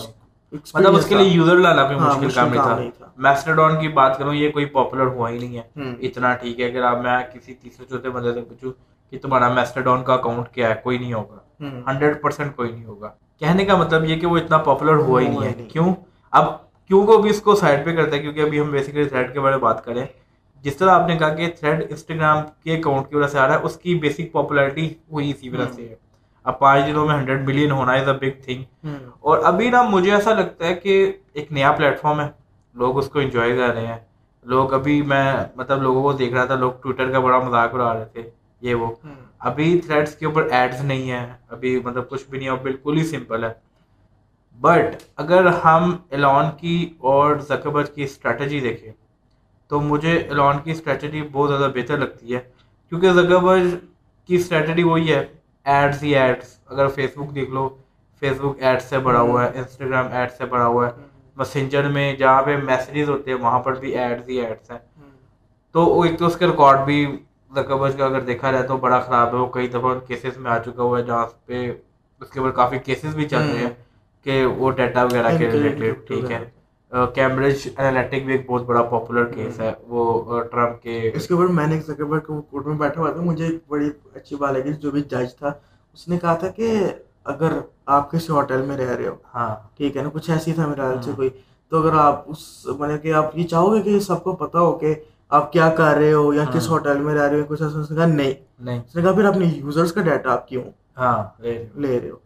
[0.75, 4.17] مطلب اس کے لیے یوزر لانا کوئی ہاں، مشکل کام نہیں تھا۔ میسٹرڈون کی بات
[4.17, 5.61] کروں یہ کوئی پاپولر ہوا ہی نہیں ہے۔
[5.99, 8.73] اتنا ٹھیک ہے اگر آپ میں کسی تیسرے چوتھے بندے سے پوچھوں
[9.11, 11.37] کہ تمہارا میسٹرڈون کا اکاؤنٹ کیا ہے؟ کوئی نہیں ہوگا۔
[11.91, 15.27] ہنڈریڈ پرسینٹ کوئی نہیں ہوگا۔ کہنے کا مطلب یہ کہ وہ اتنا پاپولر ہوا ہی
[15.27, 15.95] نہیں ہے۔ کیوں؟
[16.31, 16.45] اب
[16.87, 19.39] کیوں کو بھی اس کو سائڈ پہ کرتا ہے؟ کیونکہ ابھی ہم بیسیکلی تھریڈ کے
[19.39, 20.05] بارے میں بات کریں
[20.61, 23.55] جس طرح آپ نے کہا کہ تھریڈ انسٹاگرام کے اکاؤنٹ کی وجہ سے آ رہا
[23.55, 25.95] ہے اس کی بیسک پاپولیرٹی ہوئی اسی وجہ سے ہے۔
[26.43, 28.63] اب پانچ دنوں میں ہنڈریڈ ملین ہونا از اے بگ تھنگ
[29.19, 32.38] اور ابھی نا مجھے ایسا لگتا ہے کہ ایک نیا پلیٹ فارم ہے۔
[32.79, 33.97] لوگ اس کو انجوائے کر رہے ہیں۔
[34.45, 37.93] لوگ ابھی میں مطلب لوگوں کو دیکھ رہا تھا لوگ ٹویٹر کا بڑا مذاق اڑا
[37.93, 38.29] رہے تھے
[38.61, 38.87] یہ وہ۔
[39.39, 43.03] ابھی تھریڈس کے اوپر ایڈز نہیں ہیں ابھی مطلب کچھ بھی نہیں ہے بالکل ہی
[43.03, 43.53] سمپل ہے۔
[44.59, 48.91] بٹ اگر ہم ایلون کی اور زکبر کی اسٹریٹجی دیکھیں
[49.71, 52.39] تو مجھے ایلون کی اسٹریٹجی بہت زیادہ بہتر لگتی ہے۔
[52.91, 53.59] کیونکہ زکبر
[54.29, 55.25] کی اسٹریٹجی وہی ہے
[55.65, 57.67] ایڈس ہی ایڈس اگر فیس بک دیکھ لو
[58.21, 61.07] فیس بک ایڈ سے بڑا ہوا ہے انسٹاگرام ایڈ سے بڑا ہوا ہے۔
[61.39, 64.77] مسنجر میں جہاں پہ میسیجز ہوتے ہیں وہاں پر بھی ایڈز ہی ایڈس ہیں۔
[65.75, 67.05] تو وہ ایک تو اس کے ریکارڈ بھی
[67.55, 70.57] زکبرج کا اگر دیکھا جائے تو بڑا خراب ہے۔ وہ کئی دفعہ کیسز میں آ
[70.57, 71.71] چکا ہوا ہے جہاں پہ
[72.21, 73.69] اس کے اوپر کافی کیسز بھی چل رہے ہیں
[74.25, 76.43] کہ وہ ڈیٹا وغیرہ کے ریلیٹڈ ٹھیک ہے۔
[77.15, 81.47] کیمبرج انالیٹک بھی ایک بہت بڑا پاپولر کیس ہے۔ وہ ٹرمپ کے اس کے اوپر
[81.53, 84.73] میں نے زکبرج کو کورٹ میں بیٹھا ہوا تھا۔ مجھے ایک بڑی اچھی بات لگی
[84.73, 85.51] جو بھی جج تھا
[85.93, 86.71] اس نے کہا تھا کہ
[87.29, 87.51] اگر
[87.85, 91.01] آپ کسی ہوٹل میں رہ رہے ہو ہاں۔ ٹھیک ہے نا کچھ ایسی تھا حال
[91.01, 91.29] سے کوئی
[91.71, 94.71] تو اگر آپ اس مطلب کہ آپ یہ چاہو گے کہ سب کو پتا ہو
[94.77, 94.93] کہ
[95.29, 98.05] آپ کیا کر رہے ہو یا کس ہوٹل میں رہ رہے ہو کچھ ایسا کہا
[98.05, 98.33] نہیں۔
[98.79, 100.63] اس نے کہا پھر اپنے یوزرس کا ڈیٹا آپ کیوں
[100.97, 102.17] ہاں لے رہے ہو۔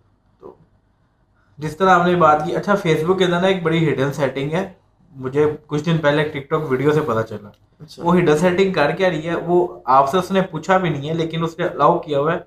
[1.60, 4.14] جس طرح ہم نے بات کی اچھا فیس بک کے اندر نا ایک بڑی ہڈن
[4.14, 4.72] سیٹنگ ہے۔
[5.16, 8.92] مجھے کچھ دن پہلے ٹک ٹاک ویڈیو سے پتا چلا۔ اچھا۔ وہ ہڈن سیٹنگ کر
[8.92, 11.66] کیا رہی ہے وہ آپ سے اس نے پوچھا بھی نہیں ہے لیکن اس نے
[11.66, 12.38] الاؤ کیا ہوا ہے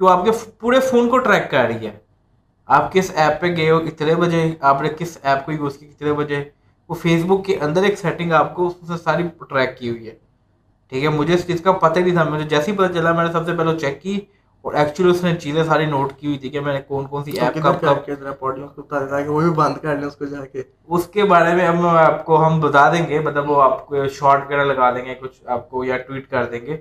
[0.00, 2.05] کہ وہ آپ کے پورے فون کو ٹریک کر رہی ہے۔
[2.66, 5.86] آپ کس ایپ پہ گئے ہو کتنے بجے آپ نے کس ایپ کو یوز کی
[5.86, 6.44] کتنے بجے؟
[6.88, 10.06] وہ فیس بک کے اندر ایک سیٹنگ آپ کو اس سے ساری ٹریک کی ہوئی
[10.06, 10.14] ہے۔
[10.88, 13.12] ٹھیک ہے مجھے اس چیز کا پتہ ہی نہیں تھا۔ مجھے جیسے ہی پتہ چلا
[13.12, 14.20] میں نے سب سے پہلے چیک کی
[14.62, 17.24] اور ایکچولی اس نے چیزیں ساری نوٹ کی ہوئی تھی کہ میں نے کون کون
[17.24, 18.10] سی ایپ کب کب
[19.26, 22.24] وہ بھی بند کر لیں اس کو جا کے۔ اس کے بارے میں ہم آپ
[22.24, 25.42] کو ہم بتا دیں گے مطلب وہ آپ کو شارٹ وغیرہ لگا دیں گے کچھ
[25.46, 26.76] آپ کو یا ٹویٹ کر دیں گے۔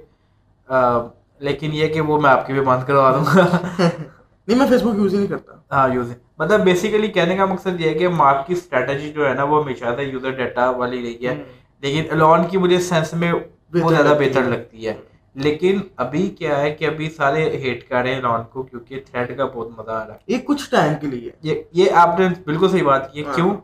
[1.40, 3.46] لیکن یہ کہ وہ میں آپ کی بھی بند کروا دوں گا۔
[4.48, 7.82] نہیں میں فیس بک یوز ہی نہیں کرتا۔ ہاں یوز مطلب بیسیکلی کہنے کا مقصد
[7.82, 11.02] یہ ہے کہ مارک کی اسٹریٹجی جو ہے نا وہ ہمیشہ سے یوزر ڈیٹا والی
[11.02, 11.44] رہی ہے۔
[11.82, 13.34] لیکن الون کی مجھے سینس میں
[13.74, 14.94] بہت زیادہ بہتر۔ لگتی ہے۔
[15.36, 19.38] لیکن ابھی کیا ہے کہ ابھی سارے ہیٹ کر رہے ہیں الون کو کیونکہ تھریڈ
[19.38, 22.28] کا بہت مزہ آ رہا ہے۔ یہ کچھ ٹائم کے لیے۔ یہ یہ آپ نے
[22.46, 23.56] بالکل صحیح بات کی ہے۔ ہاں۔ کیوں؟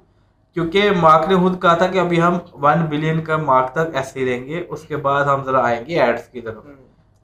[0.53, 4.19] کیونکہ مارک نے خود کہا تھا کہ ابھی ہم ون بلین کا مارک تک ایسے
[4.19, 6.63] ہی رہیں گے۔ اس کے بعد ہم ذرا آئیں گے ایڈس کی طرف۔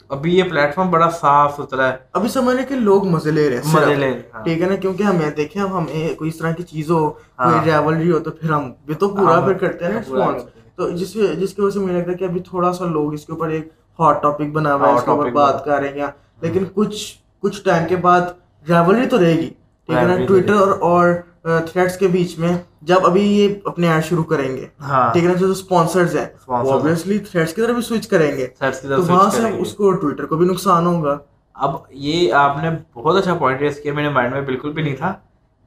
[0.10, 3.56] ابھی یہ پلیٹ فارم بڑا صاف ستھرا ہے ابھی سمجھ کہ لوگ مزے لے رہے
[3.58, 6.38] ہیں مزے۔ لے رہے ہاں۔ ٹھیک ہے نا کیونکہ ہمیں دیکھیں اب ہمیں کوئی اس
[6.38, 9.42] طرح کی چیز ہو کوئی ہاں۔ ریولری ہو تو پھر ہم بھی تو پورا ہاں،
[9.42, 10.40] پھر کرتے ہیں ہیں۔
[10.78, 13.26] تو جس جس کی وجہ سے مجھے لگتا ہے کہ ابھی تھوڑا سا لوگ اس
[13.26, 13.68] کے اوپر ایک
[14.00, 16.08] ہاٹ ٹاپک بنا ہوا ہے اس کے اوپر بات کر رہے ہیں
[16.42, 16.98] لیکن کچھ
[17.44, 18.22] کچھ ٹائم کے بعد
[18.66, 19.50] ریولری تو رہے گی
[19.90, 21.14] ٹھیک ہے نا ٹویٹر اور
[21.72, 25.34] تھریڈس کے بیچ میں جب ابھی یہ اپنے ایڈ شروع کریں گے ہاں۔ ٹھیک ہے
[25.34, 28.48] جو اسپانسرز ہیں وہ obviously تھریڈس کی طرف بھی سوئچ کریں گے۔
[28.96, 31.18] تو وہاں سے۔ اس کو ٹویٹر کو بھی نقصان ہوگا۔
[31.54, 34.96] اب یہ آپ نے بہت اچھا پوائنٹ ریس کیا میرے مائنڈ میں بالکل بھی نہیں
[34.96, 35.14] تھا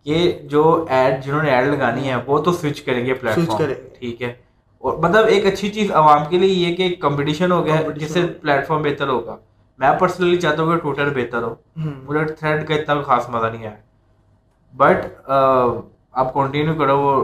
[0.05, 3.73] کہ جو ایڈ جنہوں نے ایڈ لگانی ہے وہ تو سوئچ کریں گے پلیٹ فارم۔
[3.99, 4.33] ٹھیک ہے۔
[4.79, 8.11] اور مطلب ایک اچھی چیز عوام کے لیے یہ کہ کمپٹیشن ہو گیا ہے جس
[8.11, 9.37] سے۔ پلیٹ فارم بہتر ہوگا۔
[9.79, 13.67] میں پرسنلی چاہتا ہوں کہ ٹویٹر بہتر ہو۔ مجھے تھریڈ کا اتنا خاص مزہ نہیں
[13.67, 13.90] آیا۔
[14.75, 17.15] بٹ آپ کنٹینیو کرو وہ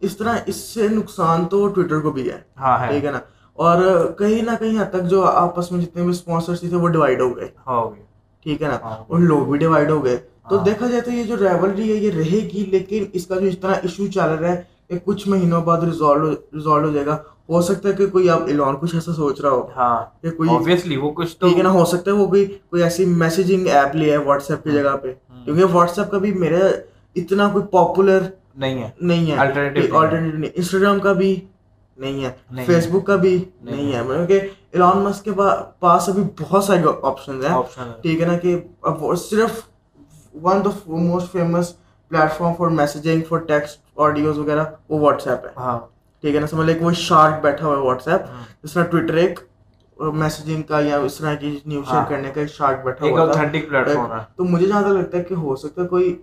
[0.00, 2.38] اس طرح اس سے نقصان تو ٹویٹر کو بھی ہے
[2.88, 3.18] ٹھیک ہے نا
[3.58, 3.82] اور
[4.18, 7.36] کہیں نہ کہیں حد تک جو آپس میں جتنے بھی اسپانسرس تھے وہ ڈیوائڈ ہو
[7.36, 7.48] گئے
[8.46, 8.74] ٹھیک ہے نا۔
[9.08, 10.16] اور لوگ بھی ڈیوائڈ ہو گئے
[10.48, 13.46] تو۔ دیکھا جائے تو یہ جو ریولری ہے یہ رہے گی لیکن اس کا جو
[13.46, 17.16] اس طرح ایشو چل رہا ہے کہ کچھ مہینوں بعد ریزالو ریزالو ہو جائے گا
[17.48, 19.62] ہو سکتا ہے کہ کوئی اب ایلون کچھ ایسا سوچ رہا ہو
[20.22, 20.48] کہ کوئی
[20.96, 23.94] وہ کچھ تو ٹھیک ہے نا ہو سکتا ہے وہ کوئی کوئی ایسی میسیجنگ ایپ
[23.96, 25.12] لے ہے واٹس ایپ کی جگہ پہ
[25.44, 26.66] کیونکہ واٹس ایپ کا بھی میرا
[27.14, 28.20] اتنا کوئی پاپولر
[28.54, 29.36] نہیں ہے۔ نہیں ہے۔
[30.34, 31.40] نہیں انسٹاگرام کا بھی
[31.98, 32.32] نہیں ہے۔
[32.66, 34.40] فیس بک کا بھی نہیں ہے۔ مطلب کہ
[34.72, 35.30] ایلون مسک کے
[35.78, 37.54] پاس ابھی بہت سارے آپشن ہیں۔
[38.02, 39.50] ٹھیک ہے نا کہ اب صرف
[40.42, 41.74] one of most famous
[42.38, 45.78] platform for messaging for text audios وغیرہ وہ واٹس ایپ ہے۔ ہاں۔
[46.20, 48.20] ٹھیک ہے نا سمجھ لے کہ وہ شارک بیٹھا ہوا ہے واٹس ایپ۔
[48.64, 49.40] جس طرح ٹویٹر ایک۔
[49.98, 53.14] میسیجنگ کا یا اس طرح کی نیوز شیئر ہاں۔ کرنے کا ایک شارک بیٹھا ایک
[53.14, 56.16] تھا۔ authentic platform ہے۔ تو مجھے جہاں تک لگتا ہے کہ ہو سکتا ہے کوئی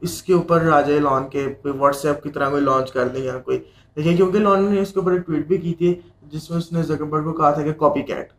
[0.00, 3.22] اس کے اوپر راجا لان کے کوئی واٹس ایپ کی طرح کوئی لانچ کر دیں
[3.22, 3.58] یا کوئی۔
[3.96, 6.72] دیکھیں کیونکہ لان نے اس کے اوپر ایک ٹویٹ بھی کی تھی جس میں اس
[6.72, 8.32] نے زکربرگ کو کہا تھا کہ کاپی کیٹ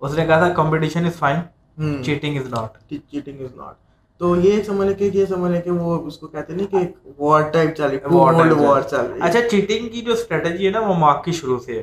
[0.00, 3.74] اس نے کہا تھا competition is fine cheating is not cheating is not
[4.20, 6.66] تو یہ سمجھ لے کہ یہ سمجھ لے کہ وہ اس کو کہتے ہیں نا
[6.70, 8.14] کہ ایک وار ٹائپ چل رہی ہے
[8.56, 11.58] وار چل رہی ہے۔ اچھا چیٹنگ کی جو اسٹریٹجی ہے نا وہ مارک کی شروع
[11.58, 11.82] سے ہے۔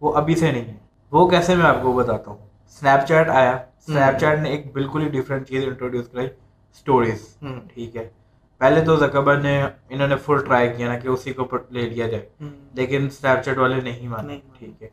[0.00, 0.81] وہ ابھی سے نہیں ہے۔
[1.12, 5.02] وہ کیسے میں آپ کو بتاتا ہوں؟ اسنیپ چیٹ آیا۔ اسنیپ چیٹ نے ایک بالکل
[5.02, 6.28] ہی ڈفرینٹ چیز انٹروڈیوس کرائی۔
[6.72, 7.36] اسٹوریز
[7.74, 8.08] ٹھیک ہے۔
[8.58, 12.06] پہلے تو زکبر نے انہوں نے فل ٹرائی کیا نا کہ اسی کو لے لیا
[12.06, 12.26] جائے۔
[12.72, 14.88] لیکن اسنیپ چیٹ والے نہیں مانے۔ ٹھیک ہے۔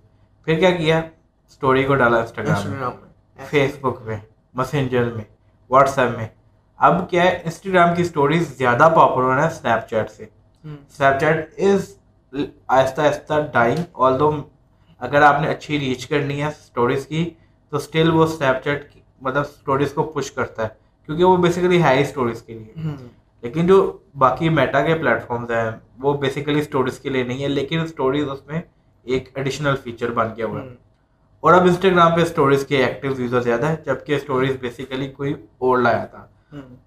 [0.45, 0.99] پھر کیا کیا؟
[1.47, 2.79] اسٹوری کو ڈالا انسٹاگرام میں۔
[3.49, 4.17] فیس بک میں۔
[4.53, 5.23] مسنجر میں۔
[5.69, 6.27] واٹس ایپ میں۔
[6.77, 10.25] اب کیا ہے؟ انسٹاگرام کی اسٹوریز زیادہ پاپولر ہیں اسنیپ چیٹ سے۔
[10.63, 11.93] اسنیپ چیٹ از
[12.67, 14.32] آہستہ آہستہ ڈائنگ آل دو
[14.99, 17.29] اگر آپ نے اچھی ریچ کرنی ہے اسٹوریز کی
[17.69, 18.88] تو اسٹل وہ اسنیپ چیٹ
[19.21, 20.67] مطلب اسٹوریز کو پش کرتا ہے
[21.05, 22.73] کیونکہ وہ بیسیکلی ہے ہی اسٹوریز کے لیے۔
[23.43, 27.47] لیکن جو باقی میٹا کے پلیٹ فارمز ہیں وہ بیسیکلی اسٹوریز کے لیے نہیں ہے
[27.47, 28.62] لیکن اسٹوریز اس میں
[29.03, 30.75] ایک ایڈیشنل فیچر بن گیا ہوا ہے۔
[31.39, 35.77] اور اب انسٹاگرام پہ اسٹوریز کے ایکٹیو یوزر زیادہ ہے جبکہ اسٹوریز بیسیکلی کوئی اور
[35.77, 36.25] لایا تھا۔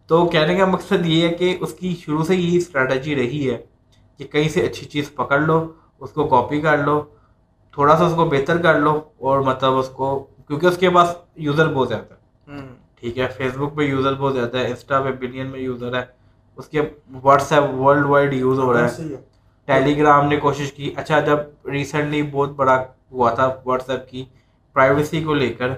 [0.07, 3.57] تو کہنے کا مقصد یہ ہے کہ اس کی شروع سے یہی اسٹریٹجی رہی ہے
[4.18, 7.03] کہ کہیں سے اچھی چیز پکڑ لو اس کو کاپی کر لو
[7.73, 11.15] تھوڑا سا اس کو بہتر کر لو اور مطلب اس کو کیونکہ اس کے پاس
[11.37, 12.61] یوزر بہت زیادہ ہے۔
[13.01, 16.03] ٹھیک ہے فیس بک پہ یوزر بہت زیادہ ہے انسٹا پہ بلین میں یوزر ہے
[16.57, 16.81] اس کے
[17.23, 19.17] WhatsApp worldwide use ہو رہا ہے۔
[19.67, 22.83] ٹیلی گرام نے کوشش کی۔ اچھا جب ریسنٹلی بہت بڑا
[23.13, 24.25] ہوا تھا واٹس ایپ کی
[24.73, 25.69] پرائیویسی کو لے کر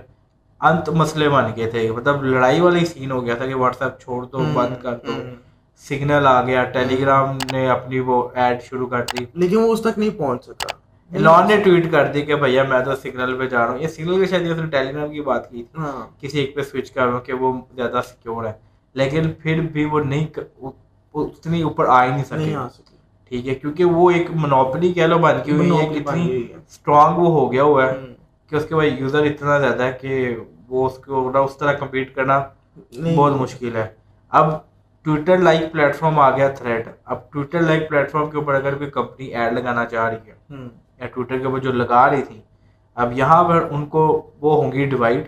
[0.60, 3.82] انت مسئلے بن گئے تھے۔ مطلب لڑائی والا ہی سین ہو گیا تھا کہ واٹس
[3.82, 5.12] ایپ چھوڑ دو بند کر دو۔
[5.88, 9.80] سگنل آ گیا ٹیلی گرام نے اپنی وہ ایڈ شروع کر دی۔ لیکن وہ اس
[9.80, 10.73] تک نہیں پہنچ سکا۔
[11.10, 13.88] ایلان نے ٹویٹ کر دی کہ بھیا میں تو سگنل پہ جا رہا ہوں۔ یہ
[13.88, 16.62] سگنل کے شاید اس نے ٹیلی گرام کی بات کی تھی۔ ہاں۔ کسی ایک پہ
[16.62, 18.52] سوئچ کر رہا ہوں کہ وہ زیادہ سیکیور ہے۔
[18.94, 20.26] لیکن پھر بھی وہ نہیں
[21.14, 22.54] اتنی اوپر آ ہی نہیں سکے۔
[23.28, 27.30] ٹھیک ہے کیونکہ وہ ایک منوپلی کہہ لو بن کی ہوئی ہے اتنی اسٹرانگ وہ
[27.30, 27.92] ہو گیا ہوا ہے
[28.48, 30.36] کہ اس کے بعد یوزر اتنا زیادہ ہے کہ
[30.68, 32.38] وہ اس کو اس طرح کمپیٹ کرنا
[33.16, 33.86] بہت مشکل ہے۔
[34.32, 34.52] اب
[35.06, 38.74] ٹویٹر لائک پلیٹ فارم آ گیا تھریڈ اب ٹویٹر لائک پلیٹ فارم کے اوپر اگر
[38.74, 40.56] کوئی کمپنی ایڈ لگانا چاہ رہی ہے
[41.00, 42.40] یا ٹویٹر کے اوپر جو لگا رہی تھی
[42.94, 45.26] اب یہاں پر ان کو وہ ہوں گی ڈیوائڈ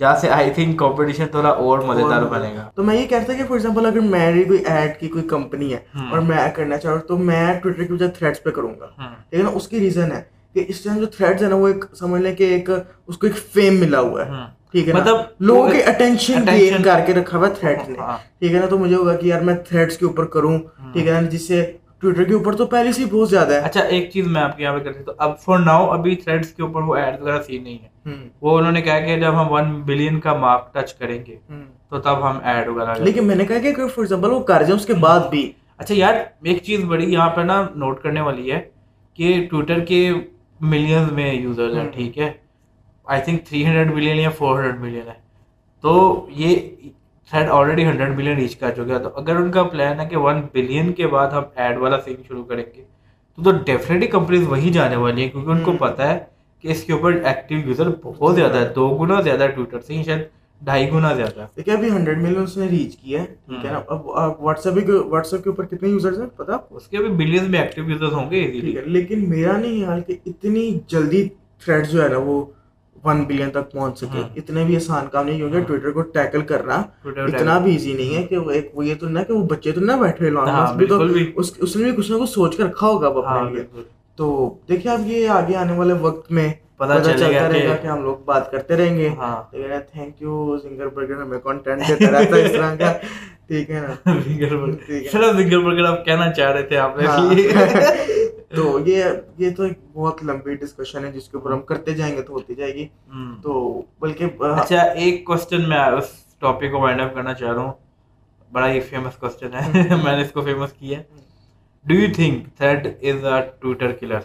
[0.00, 3.42] جہاں سے آئی تھنک کمپٹیشن تھوڑا اور مزیدار بنے گا۔ تو میں یہ کہتا کہ
[3.42, 5.78] فار ایگزامپل اگر میری کوئی ایڈ کی کوئی کمپنی ہے
[6.10, 8.86] اور میں کرنا چاہ رہا ہوں تو میں ٹویٹر کی وجہ تھریڈس پہ کروں گا۔
[8.86, 10.22] ٹھیک ہے نا اس کی ریزن ہے
[10.54, 12.70] کہ اس ٹائم جو تھریڈز ہے نا وہ ایک سمجھ لیں کہ ایک
[13.06, 14.30] اس کو ایک فیم ملا ہوا ہے۔
[14.70, 17.98] ٹھیک ہے مطلب لوگوں کی اٹینشن گین کر کے رکھا ہوا ہے تھریڈ نے۔
[18.38, 20.58] ٹھیک ہے نا؟ تو مجھے ہوگا کہ یار میں تھریڈس کے اوپر کروں۔
[20.92, 23.80] ٹھیک ہے نا؟ جس سے ٹویٹر کے اوپر تو پہلے سے بہت زیادہ ہے۔ اچھا
[23.80, 26.62] ایک چیز میں آپ کے یہاں پہ کرتی ہوں۔ اب فور ناؤ ابھی تھریڈس کے
[26.62, 27.88] اوپر وہ ایڈ وغیرہ سین نہیں ہے۔
[28.40, 31.36] وہ انہوں نے کہا کہ جب ہم ون بلین کا مارک ٹچ کریں گے
[31.88, 34.76] تو تب ہم ایڈ وغیرہ لیکن میں نے کہا کہ فار ایگزامپل وہ کر جائیں
[34.76, 38.50] اس کے بعد بھی۔ اچھا یار ایک چیز بڑی یہاں پہ نا نوٹ کرنے والی
[38.52, 38.60] ہے
[39.18, 40.00] کہ ٹویٹر کے
[40.60, 42.32] ملینز میں یوزر ہیں ٹھیک ہے۔
[43.06, 45.24] I think three hundred million یا فور ہنڈریڈ ملین ہے۔
[45.80, 46.56] تو یہ
[47.30, 50.40] thread already hundred billion reach کر چکا تو اگر ان کا پلان ہے کہ ون
[50.52, 52.82] بلین کے بعد ہم ایڈ والا سین شروع کریں گے
[53.38, 56.18] تو تو ڈیفینیٹلی کمپنیز وہی جانے والی ہیں۔ کیونکہ ان کو پتا ہے
[56.64, 60.02] کہ اس کے اوپر ایکٹیو یوزر بہت زیادہ ہے۔ دو گنا زیادہ ہے ٹویٹر سے
[60.02, 60.22] شاید
[60.60, 63.70] ڈھائی گنا زیادہ ہے۔ دیکھیں ابھی ہنڈریڈ ملین اس نے ریچ کیا ہے ٹھیک ہے
[63.72, 64.06] نا؟ اب
[64.42, 67.60] واٹس ایپ واٹس ایپ کے اوپر کتنے یوزرز ہیں پتا؟ اس کے ابھی بلینز میں
[67.60, 68.40] ایکٹیو یوزرز ہوں گے
[68.86, 71.28] لیکن میرا نہیں حال کہ اتنی جلدی
[71.64, 72.44] تھریڈ جو ہے نا وہ
[73.06, 76.42] ون بلین تک پہنچ سکے ہاں۔ اتنے بھی آسان کام نہیں کیونکہ ٹویٹر کو ٹیکل
[76.44, 79.42] کرنا اتنا بھی ایزی نہیں ہے کہ وہ ایک وہ یہ تو نہ کہ وہ
[79.46, 82.64] بچے تو نہ بیٹھے ہاں، بھی تو اس نے بھی کچھ نہ کچھ سوچ کر
[82.64, 83.82] رکھا ہوگا اپنے ہاں، لیے
[84.18, 88.02] تو دیکھیں اب یہ آگے آنے والے وقت میں پتا چلتا رہے گا کہ ہم
[88.02, 89.08] لوگ بات کرتے رہیں گے
[89.92, 92.92] تھینک یو سنگر برگر ہمیں کانٹینٹ دیتا رہتا ہے اس طرح کا
[93.48, 94.12] ٹھیک ہے نا
[95.12, 98.14] سنگر برگر آپ کہنا چاہ رہے تھے آپ نے
[98.56, 99.04] تو یہ
[99.38, 102.32] یہ تو ایک بہت لمبی ڈسکشن ہے جس کے اوپر ہم کرتے جائیں گے تو
[102.32, 102.88] ہوتی جائے گی۔
[103.42, 107.72] تو بلکہ اچھا ایک کوشچن میں اس ٹاپک کو وائنڈ اپ کرنا چاہ رہا ہوں۔
[108.52, 109.70] بڑا ہی فیمس کوشچن ہے۔
[110.04, 111.02] میں نے اس کو فیمس کیا۔ ہے
[111.84, 114.18] do you think thread is a Twitter killer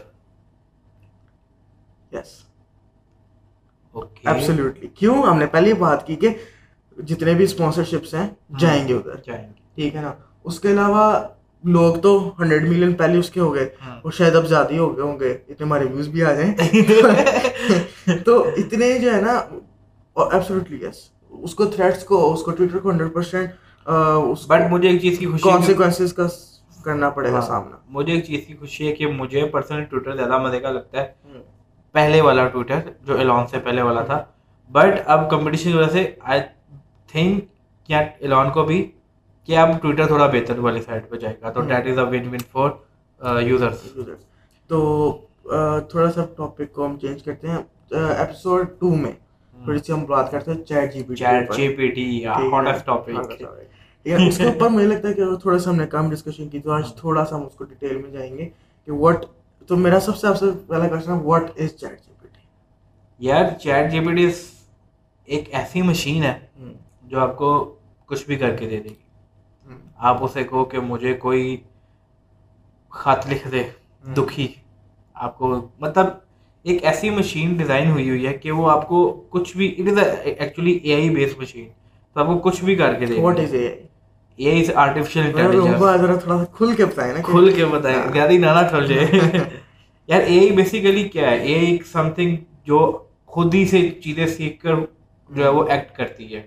[2.11, 2.43] yes
[4.23, 6.29] absolutely کیوں؟ ہم نے پہلے بات کی کہ
[6.97, 10.13] جتنے بھی اسپانسرشپس ہیں جائیں گے ادھر۔ جائیں گے۔ ٹھیک ہے نا؟
[10.43, 11.27] اس کے علاوہ
[11.63, 14.77] لوگ تو ہنڈریڈ ملین پہلے اس کے ہو گئے ہاں۔ اور شاید اب زیادہ ہی
[14.77, 16.53] ہو گئے ہوں گے۔ اتنے ہمارے ویوز بھی آ جائیں۔
[18.25, 19.33] تو اتنے جو ہے نا
[20.15, 20.95] ایبسلیوٹلی یس
[21.31, 23.49] اس کو تھریٹس کو اس کو ٹویٹر کو ہنڈریڈ پرسینٹ
[24.47, 26.27] بٹ مجھے ایک چیز کی خوشی کانسیکوینسز کا
[26.83, 30.15] کرنا پڑے گا ہاں، سامنا۔ مجھے ایک چیز کی خوشی ہے کہ مجھے پرسنلی ٹویٹر
[30.15, 31.07] زیادہ مزے کا لگتا ہے۔
[31.95, 34.23] پہلے والا ٹویٹر جو ایلان سے پہلے والا تھا۔
[34.71, 36.41] بٹ اب کمپٹیشن کی وجہ سے آئی
[37.07, 37.43] تھنک
[37.89, 38.91] کیا ایلان کو بھی
[39.47, 42.27] کہ اب ٹویٹر تھوڑا بہتر والی سائڈ پہ جائے گا۔ تو that is a one
[42.31, 42.69] one for
[43.41, 43.87] users
[44.69, 44.79] تو
[45.89, 47.57] تھوڑا سا ٹاپک کو ہم چینج کرتے ہیں۔
[47.91, 49.11] ایپیسوڈ ٹو میں
[49.55, 53.09] تھوڑی سی ہم بات کرتے ہیں Chat G P Chat G P T hottest topic
[54.05, 56.71] اس کے اوپر مجھے لگتا ہے کہ تھوڑا سا ہم نے کم ڈسکشن کی تو
[56.71, 58.49] آج تھوڑا سا ہم اس کو ڈیٹیل میں جائیں گے
[58.87, 59.25] کہ واٹ
[59.69, 63.25] تو میرا سب سے آپ سے پہلا کوشچن ہے what is Chat G P T
[63.27, 64.29] یار چیٹ جی پی ٹی
[65.27, 66.33] ایک ایسی مشین ہے
[67.03, 67.53] جو آپ کو
[68.09, 68.95] کچھ بھی کر کے دے دے گی۔
[70.01, 71.57] آپ اسے کہو کہ مجھے کوئی
[72.89, 73.63] خط لکھ دے
[74.17, 74.47] دکھی۔
[75.13, 76.05] آپ کو مطلب
[76.63, 79.97] ایک ایسی مشین ڈیزائن ہوئی ہوئی ہے کہ وہ آپ کو کچھ بھی it is
[80.23, 81.69] actually A I base machine
[82.13, 83.67] تو آپ کو کچھ بھی کر کے دے۔ What is A
[84.35, 85.77] A I artificial intelligence
[86.23, 89.05] تھوڑا کھل کے بتائیں نا کھل کے بتائیں۔ زیادہ نانا کھل جائے۔
[90.07, 92.35] یار اے آئی بیسیکلی کیا ہے؟ اے آئی سم تھنگ
[92.65, 92.79] جو
[93.25, 94.75] خود ہی سے چیزیں سیکھ کر
[95.29, 96.41] جو ہے وہ ایکٹ کرتی ہے۔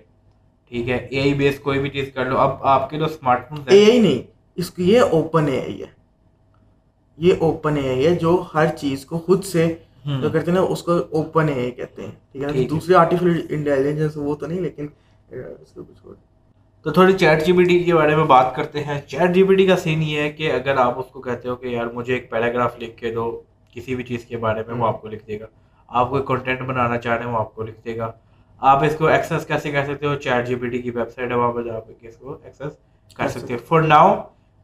[0.75, 3.49] ٹھیک ہے اے آئی بیس کوئی بھی چیز کر لو۔ اب آپ کے جو اسمارٹ
[3.49, 4.21] فون اے آئی نہیں
[4.55, 5.85] اس کی یہ اوپن اے آئی ہے۔
[7.17, 10.65] یہ اوپن اے آئی ہے جو ہر چیز کو خود سے جو کرتے ہیں نا
[10.65, 14.45] اس کو اوپن اے آئی کہتے ہیں۔ ٹھیک ہے نا دوسری آرٹیفیشل انٹیلیجنس وہ تو
[14.45, 14.87] نہیں لیکن
[15.29, 16.15] اس کو کچھ اور۔
[16.83, 19.55] تو تھوڑی چیٹ جی پی ٹی کے بارے میں بات کرتے ہیں۔ چیٹ جی پی
[19.55, 22.13] ٹی کا سین یہ ہے کہ اگر آپ اس کو کہتے ہو کہ یار مجھے
[22.13, 25.27] ایک پیراگراف لکھ کے دو کسی بھی چیز کے بارے میں وہ آپ کو لکھ
[25.27, 25.45] دے گا۔
[25.87, 28.11] آپ کوئی کنٹینٹ بنانا چاہ رہے ہیں وہ آپ کو لکھ دے گا۔
[28.61, 31.31] آپ اس کو ایکسیس کیسے کر سکتے ہو؟ چیٹ جی پی ٹی کی ویب سائٹ
[31.31, 32.73] ہے وہاں پہ جا کے اس کو ایکسیس
[33.15, 34.15] کر سکتے ہو۔ فور ناؤ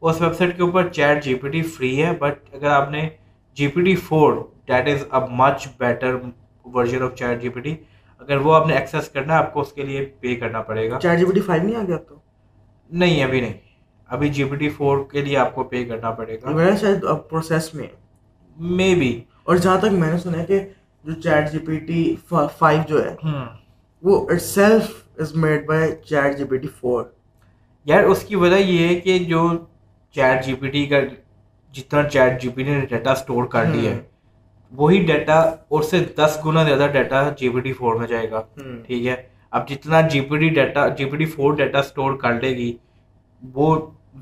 [0.02, 3.08] اس ویب سائٹ کے اوپر Chat G P T free ہے بٹ اگر آپ نے
[3.56, 4.32] G P T four
[4.68, 6.16] that is a much better
[6.64, 7.74] version of Chat G P T
[8.20, 10.90] اگر وہ آپ نے ایکسیس کرنا ہے آپ کو اس کے لیے پے کرنا پڑے
[10.90, 12.14] گا۔ Chat G P T five نہیں آ گیا تو؟
[12.90, 13.52] نہیں ابھی نہیں۔
[14.08, 17.04] ابھی جی پی ٹی فور کے لیے آپ کو پے کرنا پڑے گا۔ میرا شاید
[17.30, 17.86] پروسیس میں۔
[18.56, 20.58] مے بی اور جہاں تک میں نے سنا ہے کہ
[21.04, 22.14] جو Chat G P T
[22.58, 23.14] five جو ہے
[24.02, 27.04] وہ itself is made by Chat G P T four
[27.86, 29.48] یار اس کی وجہ یہ ہے کہ جو
[30.14, 31.00] چیٹ جی پی ٹی کا
[31.74, 34.00] جتنا چیٹ جی پی ٹی نے ڈیٹا اسٹور کر لیا ہے
[34.72, 35.38] وہی ڈیٹا
[35.68, 38.40] اور سے دس گنا زیادہ data G P T four میں جائے گا۔
[38.86, 39.14] ٹھیک ہے؟
[39.52, 42.72] اب جتنا G P T data G P T four data store کر لے گی
[43.42, 43.74] وہ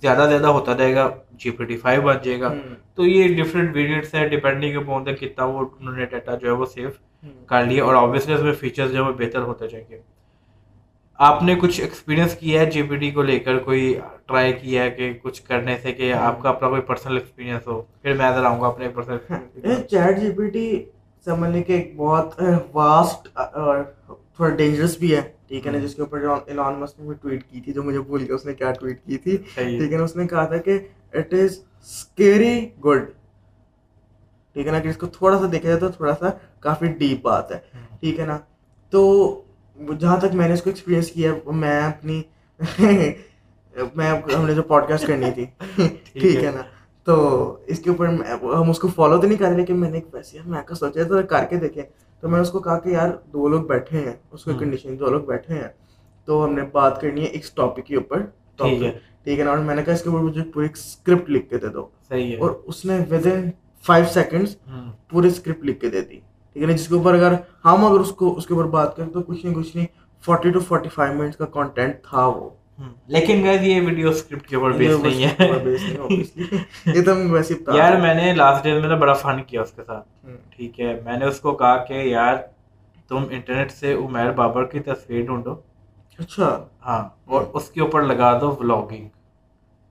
[0.02, 2.52] زیادہ زیادہ ہوتا جائے گا جی پی ٹی فائیو بن جائے گا۔
[2.94, 6.66] تو یہ ڈفرینٹ ویریئنٹس ہے ڈپینڈنگ اپون کتنا وہ انہوں نے ڈیٹا جو ہے وہ
[6.66, 6.88] سیو
[7.46, 9.98] کر لیا اور آبویسلی اس میں فیچرز جو ہے وہ بہتر ہوتے جائیں گے۔
[11.18, 13.94] آپ نے کچھ ایکسپیرینس کیا ہے جی پی ٹی کو لے کر؟ کوئی
[14.26, 17.82] ٹرائی کیا ہے کہ کچھ کرنے سے کہ آپ کا اپنا کوئی پرسنل ایکسپیرینس ہو؟
[18.02, 19.18] پھر میں ادھر آؤں گا اپنے personal
[19.90, 20.84] Chat G P T
[21.26, 22.40] سمجھنے کے ایک بہت
[22.72, 27.14] واسٹ اور تھوڑا ڈینجرس بھی ہے۔ ٹھیک ہے نا؟ جس کے اوپر ایلان مسک نے
[27.22, 29.96] ٹویٹ کی تھی جو مجھے بھول گیا اس نے کیا ٹویٹ کی تھی؟ ٹھیک ہے
[29.96, 30.78] نا؟ اس نے کہا تھا کہ
[31.12, 33.10] اٹ از اسکیری گڈ
[34.52, 36.28] ٹھیک ہے نا کہ اس کو تھوڑا سا دیکھا جائے تو تھوڑا سا
[36.60, 37.58] کافی ڈیپ بات ہے
[38.00, 38.38] ٹھیک ہے نا؟
[38.90, 39.00] تو
[39.98, 42.22] جہاں تک میں نے اس کو ایکسپیرینس کیا میں اپنی
[43.94, 45.46] میں ہم نے جو پوڈ کاسٹ کرنی تھی
[46.12, 46.62] ٹھیک ہے۔ نا؟
[47.04, 49.96] تو اس کے اوپر ہم اس کو فالو تو نہیں کر رہے لیکن میں نے
[49.96, 51.82] ایک ویسے میں سوچا تھا کر کے دیکھیں۔
[52.20, 54.98] تو میں نے اس کو کہا کہ یار دو لوگ بیٹھے ہیں اس کو کنڈیشن
[54.98, 55.68] دو لوگ بیٹھے ہیں۔
[56.24, 58.22] تو ہم نے بات کرنی ہے ایک ٹاپک کے اوپر
[58.56, 61.58] ٹھیک ہے۔ نا؟ اور میں نے کہا اس کے اوپر مجھے پوری اسکرپٹ لکھ کے
[61.58, 61.86] دے دو۔
[62.40, 63.50] اور اس نے ود ان
[63.86, 64.56] فائیو سیکنڈس
[65.08, 66.20] پوری اسکرپٹ لکھ کے دے دی۔
[66.52, 67.32] ٹھیک ہے نا؟ جس کے اوپر اگر
[67.64, 69.86] ہم اگر اس کو اس کے اوپر بات کریں تو کچھ نہیں کچھ نہیں
[70.24, 72.50] forty two forty five minutes کا کانٹینٹ تھا وہ۔
[73.06, 75.48] لیکن گائز یہ ویڈیو اسکرپٹ کے اوپر بیس نہیں ہے۔
[76.86, 80.08] یہ تو ویسے یار میں نے لاسٹ ڈے میں بڑا فن کیا اس کے ساتھ۔
[80.50, 82.36] ٹھیک ہے میں نے اس کو کہا کہ یار
[83.08, 85.54] تم انٹرنیٹ سے عمیر بابر کی تصویر ڈھونڈو۔
[86.18, 89.08] اچھا۔ ہاں اور اس کے اوپر لگا دو ولاگنگ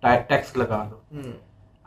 [0.02, 1.20] ٹیکس لگا دو۔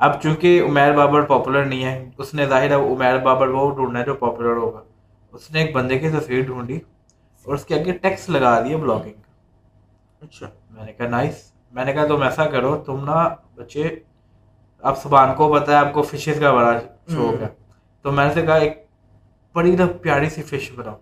[0.04, 3.98] اب چونکہ عمیر بابر پاپولر نہیں ہے اس نے ظاہر ہے عمیر بابر وہ ڈھونڈنا
[4.00, 4.80] ہے جو پاپولر ہوگا۔
[5.32, 6.78] اس نے ایک بندے کی تصویر ڈھونڈی
[7.46, 9.20] اور اس کے آگے ٹیکس لگا دیا بلاگنگ
[10.20, 13.88] اچھا۔ میں نے کہا نائس میں نے کہا تم ایسا کرو تم نا بچے
[14.78, 16.78] اب سبحان کو پتا ہے آپ کو فشز کا بڑا
[17.14, 17.48] شوق ہے۔
[18.02, 18.86] تو میں نے کہا ایک
[19.54, 20.96] بڑی نا پیاری سی فش بناؤ۔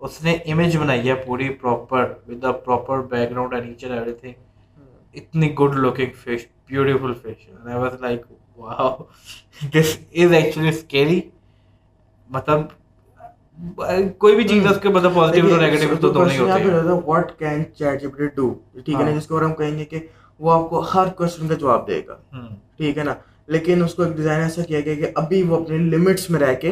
[0.00, 4.32] اس نے امیج بنائی ہے پوری proper with the proper background and H and everything
[5.14, 8.20] اتنی good looking fish beautiful fish I was like
[8.56, 8.90] wow
[9.74, 11.20] this is actually scary
[12.30, 12.60] مطلب
[14.18, 18.08] کوئی بھی چیز اس کے مطلب پازیٹیو تو تو نہیں ہوتے what can chat G
[18.08, 18.52] P do
[18.84, 19.98] ٹھیک ہے نا جس کو ہم کہیں گے کہ
[20.40, 22.16] وہ آپ کو ہر کوسچن کا جواب دے گا۔
[22.76, 23.14] ٹھیک ہے نا
[23.48, 26.54] لیکن اس کو ایک ڈیزائن ایسا کیا گیا کہ ابھی وہ اپنے لمٹس میں رہ
[26.54, 26.70] کے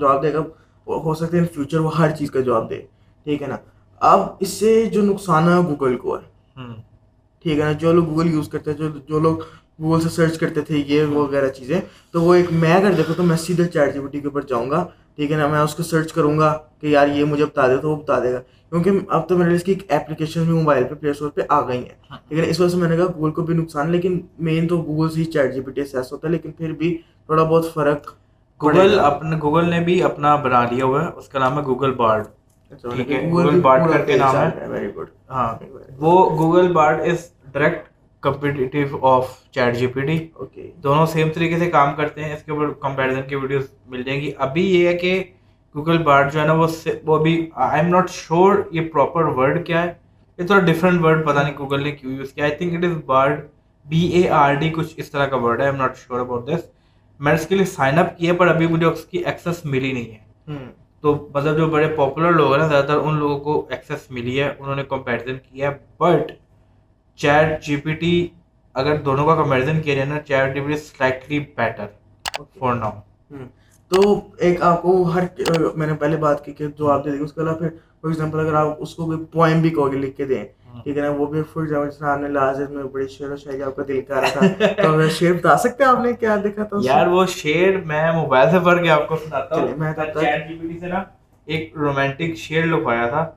[0.00, 0.42] جواب دے گا۔
[0.86, 2.80] ہو سکتا ہے ان فیوچر وہ ہر چیز کا جواب دے۔
[3.26, 3.56] ٹھیک ہے نا۔
[4.00, 6.30] اب اس سے جو نقصان ہے گوگل کو ہے۔
[7.42, 9.36] ٹھیک ہے نا جو لوگ گوگل یوز کرتے جو جو لوگ
[9.80, 13.22] گوگل سے سرچ کرتے تھے یہ وغیرہ چیزیں۔ تو وہ ایک میں اگر دیکھوں تو
[13.22, 14.84] میں سیدھے چیٹ جی پی ٹی کے اوپر جاؤں گا
[15.16, 17.76] ٹھیک ہے نا میں اس کو سرچ کروں گا کہ یار یہ مجھے بتا دے
[17.76, 18.38] تو وہ بتا دے گا۔
[18.70, 21.78] کیونکہ اب تو میرے اس کی اپلیکیشن بھی موبائل پہ پلے اسٹور پہ آ گئی
[21.78, 24.76] ہیں۔ لیکن اس وجہ سے میں نے کہا گوگل کو بھی نقصان لیکن مین تو
[24.76, 27.72] گوگل سے ہی چیٹ جی پی ٹی ایسا ہوتا ہے لیکن پھر بھی تھوڑا بہت
[27.74, 28.06] فرق
[28.60, 31.92] گوگل اپنے گوگل نے بھی اپنا بنا لیا ہوا ہے اس کا نام ہے گوگل
[31.94, 32.24] بارڈ
[32.82, 35.52] ٹھیک ہے گوگل بارڈ کر کے نام ہے۔ ویری گڈ ہاں
[35.98, 37.88] وہ Google Bard is direct
[38.22, 40.18] competitive of chat G P T
[40.82, 44.20] دونوں سیم طریقے سے کام کرتے ہیں اس کے اوپر کمپیریزن کی ویڈیوز مل جائیں
[44.20, 45.22] گی۔ ابھی یہ ہے کہ
[45.74, 46.66] گوگل بارڈ جو ہے نا وہ
[47.04, 49.92] وہ ابھی آئی ایم ناٹ شیور یہ پراپر ورڈ کیا ہے۔
[50.38, 52.96] یہ تھوڑا ڈفرینٹ ورڈ پتا نہیں گوگل نے کیوں یوز کیا۔ I think it is
[53.06, 53.40] Bard
[53.86, 56.46] B A R D کچھ اس طرح کا ورڈ ہے۔ I am not sure about
[56.48, 56.66] this
[57.20, 60.12] میں اس کے لیے سائن اپ کیا پر ابھی مجھے اس کی ایکسیس ملی نہیں
[60.12, 60.56] ہے۔
[61.04, 64.38] تو مطلب جو بڑے پاپولر لوگ ہیں نا زیادہ تر ان لوگوں کو ایکسیس ملی
[64.40, 66.30] ہے انہوں نے کمپیریزن کیا ہے۔ But
[67.18, 68.12] chat G P T
[68.74, 71.86] اگر دونوں کا کمپیریزن کیا جائے نا chat G P T slightly better
[72.58, 72.90] for now
[73.90, 74.02] تو
[74.38, 75.24] ایک آپ کو ہر
[75.76, 78.10] میں نے پہلے بات کی کہ جو آپ دے دیں اس کے علاوہ پھر فار
[78.10, 80.44] ایگزامپل اگر آپ اس کو کوئی پوائم بھی کہو گے لکھ کے دیں۔
[80.84, 83.62] ٹھیک ہے نا وہ بھی فار ایگزامپل آپ نے لازر میں بڑی شعر و شاعری
[83.62, 86.64] آپ کا دل کر رہا تھا۔ تو شعر بتا سکتے ہیں آپ نے کیا دیکھا
[86.64, 90.48] تھا یار وہ شعر میں موبائل سے پڑھ کے آپ کو سناتا ہوں۔ میں چیٹ
[90.48, 91.02] جی پی ٹی سے نا
[91.44, 93.30] ایک رومانٹک شعر لکھوایا تھا۔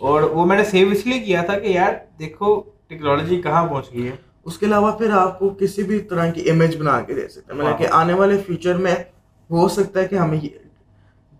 [0.00, 3.92] اور وہ میں نے سیو اس لیے کیا تھا کہ یار دیکھو ٹیکنالوجی کہاں پہنچ
[3.92, 7.14] گئی ہے۔ اس کے علاوہ پھر آپ کو کسی بھی طرح کی امیج بنا کے
[7.14, 8.94] دے سکتے ہیں۔ مطلب کہ آنے والے فیوچر میں
[9.50, 10.38] ہو سکتا ہے کہ ہمیں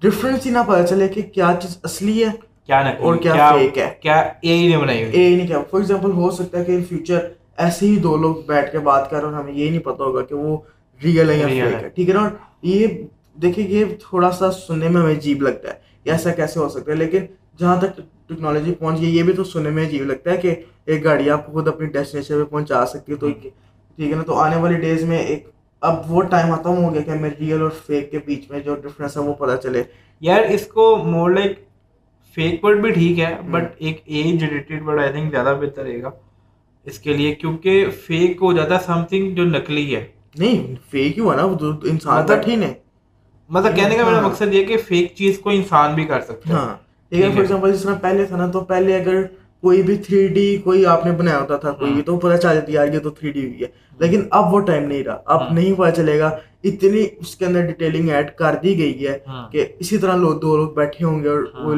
[0.02, 3.90] ڈفرینس ہی نہ پتا چلے کہ کیا چیز اصلی ہے۔ کیا اور کیا فیک ہے؟
[4.00, 7.18] کیا اے نہیں بنائی اے نہیں کیا۔ فار ایگزامپل ہو سکتا ہے کہ ان فیوچر
[7.56, 10.22] ایسے ہی دو لوگ بیٹھ کے بات کر رہے ہیں ہمیں یہ نہیں پتا ہوگا
[10.24, 10.56] کہ وہ
[11.04, 12.28] ریئل ہے یا فیک ہے۔ ٹھیک ہے نا؟
[12.62, 12.86] یہ
[13.42, 16.92] دیکھیں یہ تھوڑا سا سننے میں ہمیں عجیب لگتا ہے کہ ایسا کیسے ہو سکتا
[16.92, 17.18] ہے۔ لیکن
[17.58, 17.96] جہاں تک
[18.28, 20.54] ٹیکنالوجی پہنچ گئی یہ بھی تو سننے میں عجیب لگتا ہے کہ
[20.86, 24.22] ایک گاڑی آپ کو خود اپنی ڈیسٹینیشن پہ پہنچا سکتی ہے تو ٹھیک ہے نا؟
[24.22, 25.50] تو آنے والی ڈیز میں ایک
[25.80, 28.74] اب وہ ٹائم ختم ہو گیا کہ ہمیں ریئل اور فیک کے بیچ میں جو
[28.74, 29.82] ڈفرینس ہے وہ پتہ چلے۔
[30.20, 31.67] یار اس کو مور لائک
[32.38, 36.02] فیک ورڈ بھی ٹھیک ہے بٹ ایک age related word I think زیادہ بہتر رہے
[36.02, 36.10] گا۔
[36.84, 40.06] اس کے لیے کیونکہ فیک ہو جاتا ہے سم تھنگ جو نکلی ہے۔
[40.38, 42.74] نہیں فیک ہی ہوا نا وہ انسان مطلب- بیٹھے ہی نہیں
[43.48, 46.48] مطلب کہنے کا میرا ہاں۔ مقصد یہ کہ فیک چیز کو انسان بھی کر سکتا
[46.48, 46.76] ہے۔ ہاں۔
[47.08, 49.22] ٹھیک ہے۔ ٹھیک فار ہے۔ ایگزامپل جس طرح پہلے تھا نا تو پہلے اگر
[49.60, 52.54] کوئی بھی تھری ڈی کوئی آپ نے بنایا ہوتا تھا کوئی بھی تو پتہ چل
[52.54, 53.66] جاتی یار یہ تو تھری ڈی ہوئی ہے۔
[53.98, 56.30] لیکن اب وہ ٹائم نہیں رہا۔ اب ہاں۔ نہیں پتہ چلے گا
[56.64, 60.40] اتنی اس کے اندر ڈیٹیلنگ ایڈ کر دی گئی ہے ہاں۔ کہ اسی طرح لوگ
[60.40, 61.76] دو لوگ بیٹھے ہوں گے اور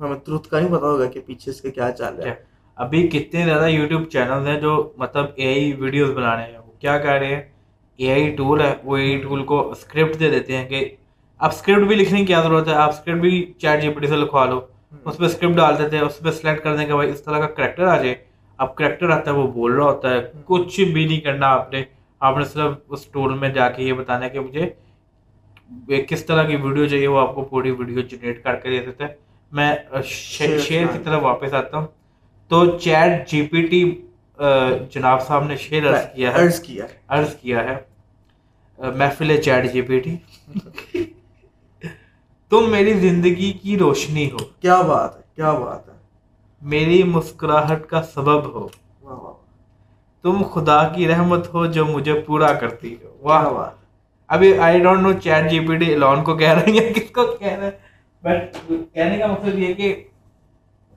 [0.00, 2.34] ہمیں ترت کا نہیں پتا ہوگا کہ پیچھے اس کے کیا چل رہا ہے۔
[2.76, 6.98] ابھی کتنے زیادہ یوٹیوب چینل ہیں جو مطلب اے آئی ویڈیوز بنانے ہیں۔ وہ کیا
[6.98, 7.42] کہہ رہے ہیں؟
[7.96, 10.88] اے آئی ٹول ہے۔ وہ اے آئی ٹول کو اسکرپٹ دے دیتے ہیں کہ
[11.38, 14.16] اب اسکرپٹ بھی لکھنے کی کیا ضرورت ہے؟ آپ اسکرپٹ بھی چیٹ جی پی سے
[14.16, 14.60] لکھوا لو۔
[15.04, 17.38] اس پہ اسکرپٹ ڈال دیتے ہیں۔ اس پہ سلیکٹ کر دیں کہ بھائی اس طرح
[17.38, 18.14] کا کریکٹر آ جائے۔
[18.56, 21.82] اب کریکٹر آتا ہے وہ بول رہا ہوتا ہے۔ کچھ بھی نہیں کرنا آپ نے۔
[22.20, 24.70] آپ نے صرف اس ٹول میں جا کے یہ بتانا ہے کہ مجھے
[26.02, 29.04] کس طرح کی ویڈیو چاہیے وہ آپ کو پوری ویڈیو جنریٹ کر کے دے دیتے
[29.04, 29.10] ہیں
[29.56, 31.86] میں شیئر کی کرنا۔ طرف واپس آتا ہوں۔
[32.48, 33.82] تو چیٹ جی پی ٹی
[34.90, 37.76] جناب صاحب نے شیئر عرض کیا ہے۔ عرض کیا۔ عرض کیا ہے۔
[38.96, 40.16] محفل چیٹ جی پی ٹی۔
[42.50, 45.94] تم میری زندگی کی روشنی ہو۔ کیا بات ہے کیا بات ہے۔
[46.62, 48.68] میری مسکراہٹ کا سبب ہو۔
[49.02, 49.32] واہ واہ
[50.22, 53.74] تم خدا کی رحمت ہو جو مجھے پورا کرتی ہو۔ واہ۔ بات
[54.28, 57.26] ابھی I don't know chat G P T loan کو کہہ رہے ہیں کس کو
[57.36, 57.85] کہہ رہے ہیں۔
[58.26, 58.56] بٹ
[58.94, 59.94] کہنے کا مقصد یہ کہ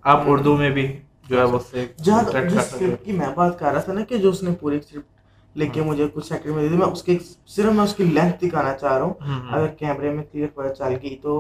[0.06, 0.86] آپ اردو میں بھی
[1.30, 1.60] جو ہے وہ
[2.04, 4.78] جہاں جس اسکرپٹ کی میں بات کر رہا تھا نا کہ جو اس نے پوری
[4.78, 5.18] اسکرپٹ
[5.56, 7.18] لکھ کے مجھے کچھ سیکنڈ میں دے دی میں اس کے
[7.48, 9.14] صرف میں اس کی لینتھ دکھانا چاہ رہا ہوں۔
[9.52, 11.34] اگر کیمرے میں کلیئر پتہ چل گئی تو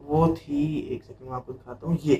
[0.00, 2.16] وہ تھی ایک سیکنڈ میں آپ کو دکھاتا ہوں یہ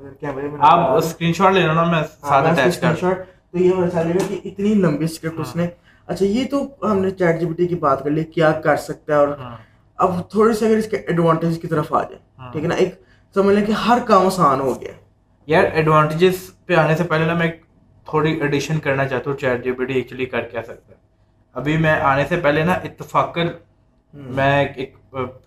[0.00, 3.18] اگر کیمرے میں آپ اسکرین شاٹ لے لو نا میں ساتھ اٹیچ کر شاٹ
[3.52, 5.66] تو یہ پتہ چلے گا کہ اتنی لمبی اسکرپٹ اس نے
[6.08, 8.76] اچھا یہ تو ہم نے چیٹ جی پی ٹی کی بات کر لی کیا کر
[8.80, 9.28] سکتا ہے اور
[9.98, 12.74] اب تھوڑی سی اگر اس کے ایڈوانٹیج کی طرف آ جائے ہاں۔ ٹھیک ہے نا؟
[12.74, 12.94] ایک
[13.34, 14.92] سمجھ لیں کہ ہر کام آسان ہو گیا۔
[15.46, 16.34] یار ایڈوانٹیجز
[16.66, 17.60] پہ آنے سے پہلے نا میں ایک
[18.04, 20.98] تھوڑی ایڈیشن کرنا چاہتا ہوں chat G P T actually کر کیا سکتا ہے۔
[21.56, 23.48] ابھی میں آنے سے پہلے نا اتفاقاً
[24.14, 24.94] میں ایک ایک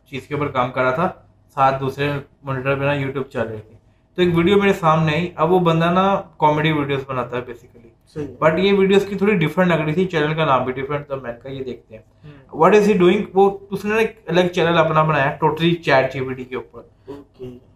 [0.09, 1.09] چیز کے اوپر کام کر رہا تھا
[1.55, 2.11] ساتھ دوسرے
[2.43, 3.75] مانیٹر پہ نا یوٹیوب چل رہی تھی۔
[4.17, 7.88] تو ایک ویڈیو میرے سامنے آئی اب وہ بندہ نا کامیڈی ویڈیوز بناتا ہے بیسیکلی
[8.15, 11.15] بٹ یہ ویڈیوز کی تھوڑی ڈفرنٹ لگ رہی تھی چینل کا نام بھی ڈفرنٹ تو
[11.15, 12.03] میں نے کہا یہ دیکھتے ہیں۔
[12.53, 16.21] واٹ از ہی ڈوئنگ وہ اس نے ایک الگ چینل اپنا بنایا totally chat G
[16.21, 16.81] P T کے اوپر۔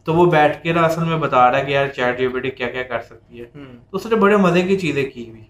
[0.03, 2.39] تو وہ بیٹھ کے نا اصل میں بتا رہا ہے کہ یار چیٹ جی پی
[2.39, 3.45] ٹی کیا کیا کر سکتی ہے۔
[3.89, 5.43] تو اس نے بڑے مزے کی چیزیں کی ہوئی۔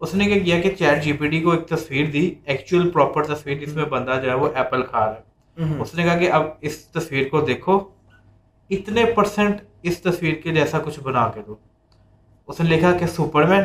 [0.00, 3.24] اس نے کیا کیا کہ چیٹ جی پی ٹی کو ایک تصویر دی ایکچوئل پراپر
[3.24, 6.32] تصویر جس میں بندہ جو ہے وہ ایپل کھا رہا ہے۔ اس نے کہا کہ
[6.32, 7.80] اب اس تصویر کو دیکھو
[8.70, 11.54] اتنے پرسنٹ اس تصویر کے جیسا کچھ بنا کے دو۔
[12.48, 13.62] اس نے لکھا کہ سپر مین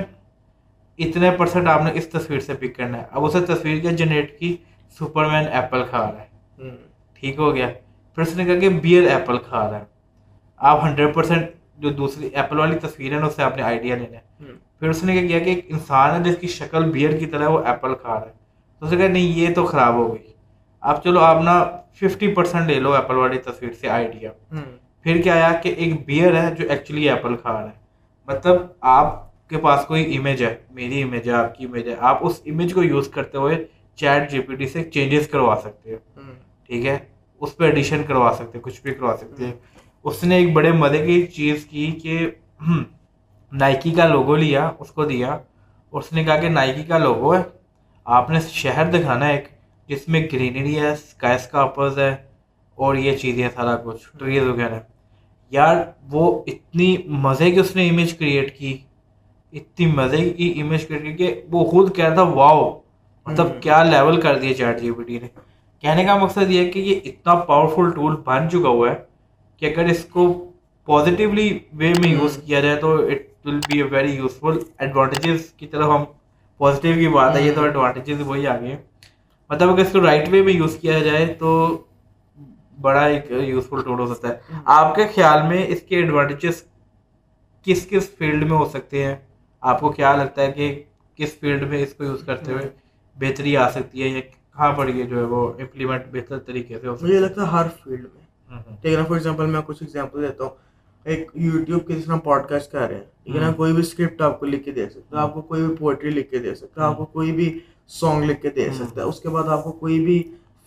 [0.97, 4.39] اتنے پرسنٹ آپ نے اس تصویر سے پک کرنا ہے۔ اب اسے تصویر کیا جنریٹ
[4.39, 4.57] کی
[4.99, 6.27] سپر مین ایپل کھا رہا ہے۔
[7.13, 7.69] ٹھیک ہو گیا۔
[8.15, 9.83] پھر اس نے کہا کہ بیئر ایپل کھا رہا ہے۔
[10.57, 11.45] آپ ہنڈریڈ پرسینٹ
[11.77, 14.45] جو دوسری ایپل والی تصویر ہے نا اس سے آپ نے آئیڈیا لینا ہے۔
[14.79, 17.47] پھر اس نے کیا کیا کہ ایک انسان ہے جس کی شکل بیئر کی طرح
[17.47, 18.31] وہ ایپل کھا رہا ہے۔
[18.79, 20.33] تو اس نے کہا نہیں یہ تو خراب ہو گئی۔
[20.81, 24.31] اب چلو آپ نا ففٹی پرسینٹ لے لو ایپل والی تصویر سے آئیڈیا
[25.03, 27.79] پھر کیا آیا کہ ایک بیئر ہے جو ایکچولی ایپل کھا رہا ہے۔
[28.27, 32.25] مطلب آپ کے پاس کوئی امیج ہے میری امیج ہے آپ کی امیج ہے آپ
[32.25, 33.63] اس امیج کو یوز کرتے ہوئے
[33.95, 36.21] چیٹ جی پی ٹی سے چینجز کروا سکتے ہو
[36.65, 36.97] ٹھیک ہے؟
[37.41, 39.53] اس پہ ایڈیشن کروا سکتے کچھ بھی کروا سکتے ہیں
[40.03, 42.29] اس نے ایک بڑے مزے کی چیز کی کہ
[43.51, 45.37] نائکی کا لوگو لیا اس کو دیا۔
[45.93, 47.41] اور اس نے کہا کہ نائکی کا لوگو ہے۔
[48.05, 49.47] آپ نے شہر دکھانا ہے ایک
[49.89, 52.15] جس میں گرینری ہے اسکائی اسکاپرز ہے
[52.77, 54.79] اور یہ چیزیں سارا کچھ۔ ٹریز وغیرہ
[55.51, 55.75] یار
[56.11, 58.77] وہ اتنی مزے کی اس نے امیج کریٹ کی
[59.57, 62.69] اتنی مزے کی امیج کریٹ کی کہ وہ خود کہہ رہا تھا واؤ
[63.27, 65.27] مطلب کیا لیول کر دیا چیٹ جی پی ٹی نے.
[65.83, 68.95] کہنے کا مقصد یہ ہے کہ یہ اتنا پاورفل ٹول بن چکا ہوا ہے
[69.61, 70.27] کہ اگر اس کو
[70.87, 75.67] پازیٹیولی وے میں یوز کیا جائے تو it will be a very useful advantages کی
[75.67, 76.03] طرف ہم
[76.59, 78.75] پازیٹیو کی بات ہے یہ تو ایڈوانٹیجز وہی آ گئے
[79.49, 81.51] مطلب اگر اس کو رائٹ وے میں یوز کیا جائے تو
[82.81, 86.63] بڑا ایک یوزفل ٹول ہو سکتا ہے۔ آپ کے خیال میں اس کے ایڈوانٹیجز
[87.65, 89.15] کس کس فیلڈ میں ہو سکتے ہیں؟
[89.63, 90.83] آپ کو کیا لگتا ہے کہ
[91.15, 92.69] کس فیلڈ میں اس کو یوز کرتے ہوئے
[93.17, 96.87] بہتری آ سکتی ہے یا کہاں پر یہ جو ہے وہ امپلیمنٹ بہتر طریقے سے
[96.87, 100.21] ہو مجھے لگتا ہے ہر فیلڈ میں۔ ٹھیک ہے نا فار ایگزامپل میں کچھ ایگزامپل
[100.21, 100.55] دیتا ہوں۔
[101.05, 103.81] ایک یوٹیوب کے جس طرح پوڈ کاسٹ کر رہے ہیں ٹھیک ہے نا کوئی بھی
[103.81, 106.39] اسکرپٹ آپ کو لکھ کے دے سکتا ہے آپ کو کوئی بھی پوئٹری لکھ کے
[106.39, 107.59] دے سکتا ہے آپ کو کوئی بھی
[107.99, 110.21] سانگ لکھ کے دے سکتا ہے۔ اس کے بعد آپ کو کوئی بھی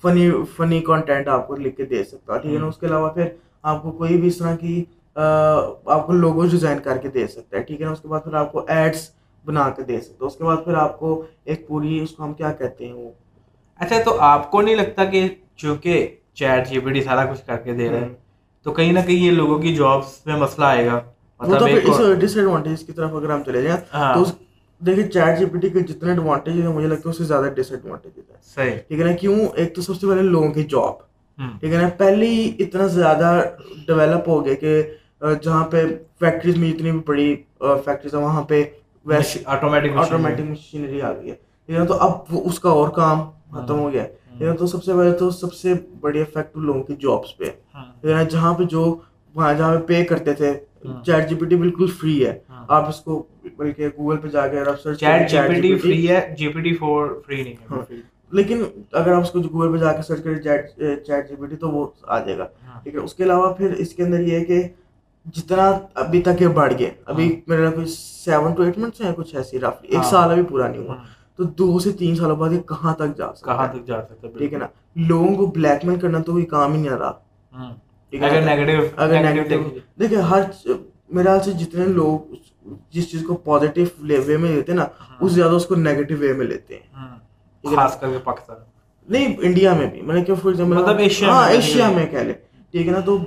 [0.04, 2.86] فنی فنی کانٹینٹ آپ کو لکھ کے دے سکتا ہے ٹھیک ہے نا۔ اس کے
[2.86, 3.28] علاوہ پھر
[3.62, 4.84] آپ کو کوئی بھی اس طرح کی
[5.16, 8.20] آپ کو لوگوز ڈیزائن کر کے دے سکتا ہے ٹھیک ہے نا؟ اس کے بعد
[8.24, 9.10] پھر آپ کو ایڈس
[9.44, 12.24] بنا کے دے سکتا ہے۔ اس کے بعد پھر آپ کو ایک پوری اس کو
[12.24, 13.10] ہم کیا کہتے ہیں وہ؟
[13.80, 17.56] اچھا تو آپ کو نہیں لگتا کہ چونکہ چیٹ جی پی ڈی سارا کچھ کر
[17.56, 18.14] کے دے رہے ہیں
[18.66, 21.00] تو کہیں نہ کہیں یہ لوگوں کی جابس میں مسئلہ آئے گا۔
[21.40, 21.68] ڈس مطلب
[22.36, 24.24] ایڈوانٹیج کی طرف اگر ہم چلے جائیں تو ہاں۔
[24.80, 27.48] دیکھیں چیٹ جی پی ٹی کے جتنے ایڈوانٹیج ہیں مجھے لگتا ہے اس سے زیادہ
[27.56, 28.18] ڈس ایڈوانٹیج
[28.58, 30.98] ہے ٹھیک ہے نا؟ کیوں؟ ایک تو سب سے پہلے لوگوں کی جاب
[31.60, 33.40] ٹھیک ہے نا؟ پہلے ہی اتنا زیادہ
[33.86, 34.82] ڈیولپ ہو گیا کہ
[35.20, 35.84] جہاں پہ
[36.20, 38.64] فیکٹریز میں جتنی بھی بڑی فیکٹریز ہیں وہاں پہ
[39.06, 41.34] ویسے آٹومیٹک آٹومیٹک مشینری آ گئی ہے۔
[41.68, 42.10] یعنی تو اب
[42.44, 45.54] اس کا اور کام ختم ہو گیا ہے۔ یعنی تو سب سے پہلے تو سب
[45.54, 47.44] سے بڑی افیکٹ لوگوں کی جابس پہ۔
[48.04, 48.96] ہے جہاں پہ جو
[49.34, 50.52] وہاں جہاں پہ پے کرتے تھے
[51.04, 54.60] چیٹ جی پی ٹی بالکل فری ہے۔ آپ اس کو بلکہ گوگل پہ جا کے
[54.60, 57.66] آپ search chat G P T free ہے G P T four free نہیں ہے۔
[57.70, 57.96] ہاں۔
[58.32, 58.62] لیکن
[58.92, 61.70] اگر آپ اس کو گوگل پہ جا کے سرچ کریں چیٹ جی پی ٹی تو
[61.70, 62.44] وہ آ جائے گا۔
[62.82, 64.62] ٹھیک ہے۔ اس کے علاوہ پھر اس کے اندر یہ ہے کہ
[65.24, 69.12] جتنا ابھی تک یہ بڑھ گئے ابھی ہاں۔ میرے کوئی سیون ٹو ایٹ منتھس ہیں
[69.16, 71.04] کچھ ایسی رفلی ایک ہاں۔ سال ابھی پورا نہیں ہوا۔ ہاں۔
[71.36, 74.28] تو دو سے تین سالوں بعد یہ کہاں تک جا سکتا کہاں تک جا سکتا
[74.38, 74.66] ٹھیک ہے نا۔
[74.96, 77.12] لوگوں کو بلیک میل کرنا تو کوئی کام ہی نہیں آ رہا۔
[78.12, 79.44] اگر
[79.98, 80.40] دیکھیں۔ ہر
[81.10, 82.34] میرے خیال سے جتنے لوگ
[82.90, 83.86] جس چیز کو پازیٹیو
[84.26, 84.86] وے میں لیتے ہیں نا
[85.20, 88.56] اس زیادہ اس کو نیگیٹو وے میں لیتے ہیں۔ خاص کر کے پاکستان۔
[89.08, 92.18] نہیں انڈیا میں بھی۔ میں نے کہ فار ایگزامپل مطلب ایشیا ہاں ایشیا میں کہہ
[92.18, 92.34] لیں۔
[92.70, 93.18] ٹھیک ہے نا؟ تو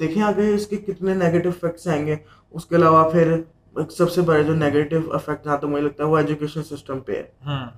[0.00, 2.16] دیکھیں آگے اس کے کتنے نیگیٹو افیکٹس آئیں گے۔
[2.50, 3.34] اس کے علاوہ پھر
[3.90, 7.12] سب سے بڑے جو نیگیٹو افیکٹ جہاں تو مجھے لگتا ہے وہ ایجوکیشن سسٹم پہ
[7.12, 7.70] ہے۔ ہاں۔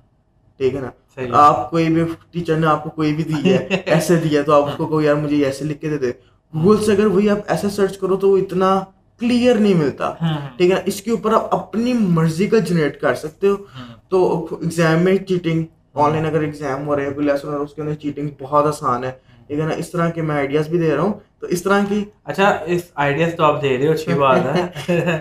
[0.57, 0.89] ٹھیک ہے نا؟
[1.31, 4.63] آپ کوئی بھی ٹیچر نے آپ کو کوئی بھی دی ہے ایسے دیا تو آپ
[4.63, 6.11] اس کو کہو یار مجھے ایسے لکھ کے دے دے۔
[6.53, 8.83] گوگل سے اگر وہی آپ ایسے سرچ کرو تو وہ اتنا
[9.19, 13.01] کلیئر نہیں ملتا۔ ہاں۔ ٹھیک ہے نا؟ اس کے اوپر آپ اپنی مرضی کا جنریٹ
[13.01, 17.13] کر سکتے ہو۔ ہاں۔ تو ایگزام میں چیٹنگ آن لائن اگر ایگزام ہو رہے ہیں
[17.31, 19.11] اس کے اندر چیٹنگ بہت آسان ہے۔
[19.49, 21.83] ٹھیک ہے نا اس طرح کے میں آئیڈیاز بھی دے رہا ہوں تو اس طرح
[21.89, 25.19] کی اچھا اس آئیڈیاز تو آپ دے رہے ہو اچھی بات ہے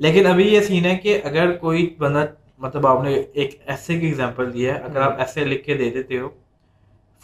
[0.00, 2.24] لیکن ابھی یہ سین ہے کہ اگر کوئی بندہ
[2.58, 5.90] مطلب آپ نے ایک ایسے کی ایگزامپل دی ہے اگر آپ ایسے لکھ کے دے
[5.90, 6.28] دیتے ہو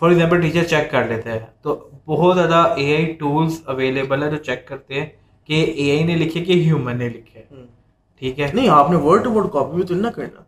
[0.03, 4.31] فار ایگزامپل ٹیچر چیک کر لیتا ہے تو بہت زیادہ اے آئی ٹولس اویلیبل ہے
[4.31, 5.07] جو چیک کرتے ہیں
[5.49, 7.43] کہ اے آئی نے لکھے کہ ہیومن نے لکھے
[8.23, 10.43] ٹھیک ہے نہیں آپ نے ورڈ ٹو ورڈ کاپی بھی تو نہ کرنا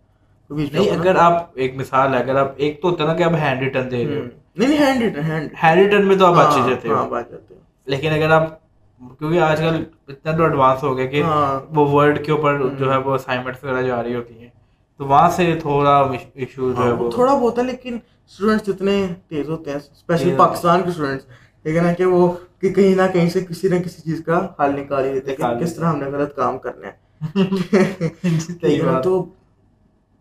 [0.51, 3.34] نہیں اگر آپ ایک مثال ہے اگر آپ ایک تو ہوتا ہے نا کہ آپ
[3.41, 4.26] ہینڈ ریٹرن دے رہے ہو
[4.59, 7.22] نہیں ہینڈ میں تو آپ ہاں، اچھے جاتے ہاں،
[7.86, 8.48] لیکن اگر آپ
[9.18, 12.96] کیونکہ آج کل اتنا تو ایڈوانس ہو گیا کہ ہاں۔ وہ کے اوپر جو ہے
[12.96, 14.48] وہ اسائنمنٹس وغیرہ جو آ رہی ہوتی ہیں
[15.00, 15.98] تو وہاں سے تھوڑا
[16.34, 17.98] ایشو جو ہے تھوڑا بہت ہے لیکن
[18.30, 21.26] اسٹوڈنٹس اتنے تیز ہوتے ہیں اسپیشلی پاکستان کے اسٹوڈنٹس
[21.64, 24.80] لیکن ہے کہ وہ کہ کہیں نہ کہیں سے کسی نہ کسی چیز کا حل
[24.80, 27.09] نکال ہی دیتے ہیں کس طرح ہم نے غلط کام کرنا ہے۔
[29.02, 29.24] تو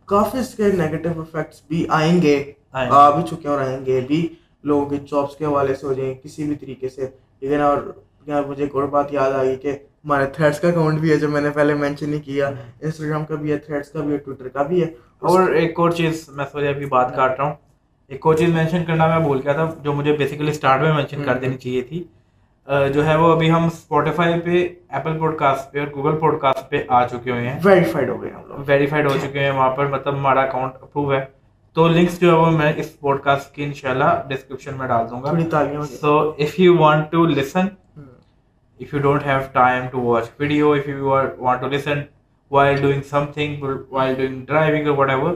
[0.07, 2.37] کافی اس کے نیگیٹو افیکٹس بھی آئیں گے۔
[2.85, 4.27] آ بھی چکے اور آئیں گے بھی
[4.63, 7.07] لوگوں کی جابس کے حوالے سے ہو جائیں کسی بھی طریقے سے۔
[7.41, 7.77] لیکن اور
[8.25, 11.17] یار مجھے ایک اور بات یاد آ گئی کہ ہمارے تھریڈس کا اکاؤنٹ بھی ہے
[11.17, 14.11] جو میں نے پہلے مینشن نہیں کیا۔ ہاں۔ انسٹاگرام کا بھی ہے تھریڈس کا بھی
[14.11, 14.87] ہے ٹویٹر کا بھی ہے۔
[15.19, 17.55] اور ایک اور چیز میں سوچا ابھی بات ہاں۔ کاٹ رہا ہوں۔
[18.07, 21.23] ایک اور چیز مینشن کرنا میں بھول گیا تھا جو مجھے بیسیکلی اسٹارٹ میں مینشن
[21.23, 22.03] کر ہاں۔ دینی چاہیے تھی۔
[22.93, 26.69] جو ہے وہ ابھی ہم اسپوٹیفائی پہ ایپل پوڈ کاسٹ پہ اور گوگل پوڈ کاسٹ
[26.69, 29.71] پہ آ چکے ہوئے ہیں۔ ویریفائڈ ہو گئے ہم لوگ۔ ویریفائڈ ہو چکے ہیں وہاں
[29.71, 31.36] پر مطلب ہمارا اکاؤنٹ اپروو ہے۔
[31.77, 35.21] تو لنکس جو ہے وہ میں اس پوڈ کاسٹ کی انشاءاللہ ڈسکرپشن میں ڈال دوں
[35.23, 35.83] گا.
[35.99, 37.67] So if you want to listen
[38.79, 42.01] if you don't have time to watch video if you want to listen
[42.51, 43.01] while doing
[43.33, 45.35] something while doing driving or ever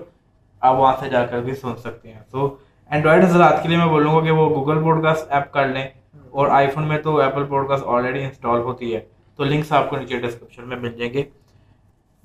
[0.62, 2.20] آپ وہاں سے جا کر بھی سن سکتے ہیں.
[2.32, 2.48] سو
[2.92, 5.88] اینڈرائڈ حضرات کے لیے میں بولوں گا کہ وہ گوگل پوڈ کاسٹ ایپ کر لیں
[6.32, 9.00] اور آئی فون میں تو Apple podcast already install ہوتی ہے.
[9.40, 11.24] تو لنکس آپ کو نیچے ڈسکرپشن میں مل جائیں گے.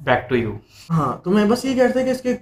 [0.00, 0.52] بیک ٹو یو
[0.90, 2.36] ہاں تو میں بس یہ کہتا ہوں کہ اس کے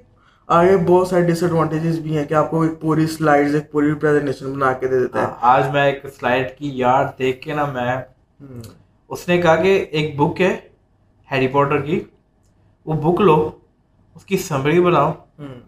[0.47, 3.95] آگے بہت سارے ڈس ایڈوانٹیجز بھی ہیں کہ آپ کو ایک پوری سلائیڈز ایک پوری
[3.95, 7.64] پریزنٹیشن بنا کے دے دیتا ہے آج میں ایک سلائیڈ کی یار دیکھ کے نا
[7.64, 7.97] میں
[9.09, 10.57] اس نے کہا کہ ایک بک ہے
[11.32, 12.01] ہیری پوٹر کی۔
[12.86, 13.51] وہ بک لو
[14.14, 15.12] اس کی سمری بناؤ۔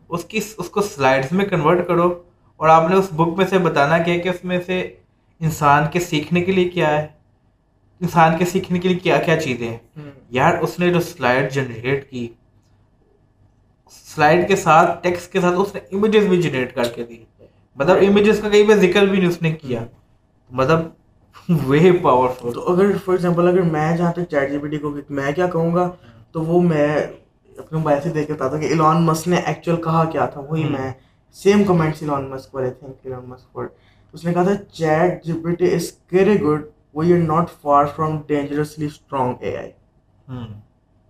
[0.09, 2.23] اس کی اس کو سلائیڈز میں کنورٹ کرو۔
[2.57, 4.95] اور آپ نے اس بک میں سے بتانا کیا کہ اس میں سے
[5.41, 7.07] انسان کے سیکھنے کے لیے کیا ہے؟
[8.01, 9.77] انسان کے سیکھنے کے لیے کیا کیا چیزیں ہیں؟
[10.31, 12.29] یار اس نے جو سلائیڈ جنریٹ کی
[13.91, 17.17] سلائڈ کے ساتھ ٹیکسٹ کے ساتھ اس نے امیجز بھی جنریٹ کر کے دی۔
[17.77, 19.85] مطلب امیجز کا کہیں پہ ذکر بھی نہیں اس نے کیا۔
[20.51, 24.79] مطلب وے پاورفل تو اگر فار ایگزامپل اگر میں جہاں تک چیٹ جی پی ٹی
[24.79, 25.91] کو میں کیا کہوں گا
[26.33, 26.89] تو وہ میں
[27.59, 30.65] اپنے موبائل سے دیکھ کے بتاتا کہ الان مس نے ایکچوئل کہا کیا تھا۔ وہی
[30.65, 30.93] میں
[31.37, 33.67] سیم کمنٹس ایلان مسک والے تھینک الان مس فار
[34.15, 36.65] اس نے کہا تھا chat G P T is very good
[36.95, 39.71] we are not far from dangerously strong A I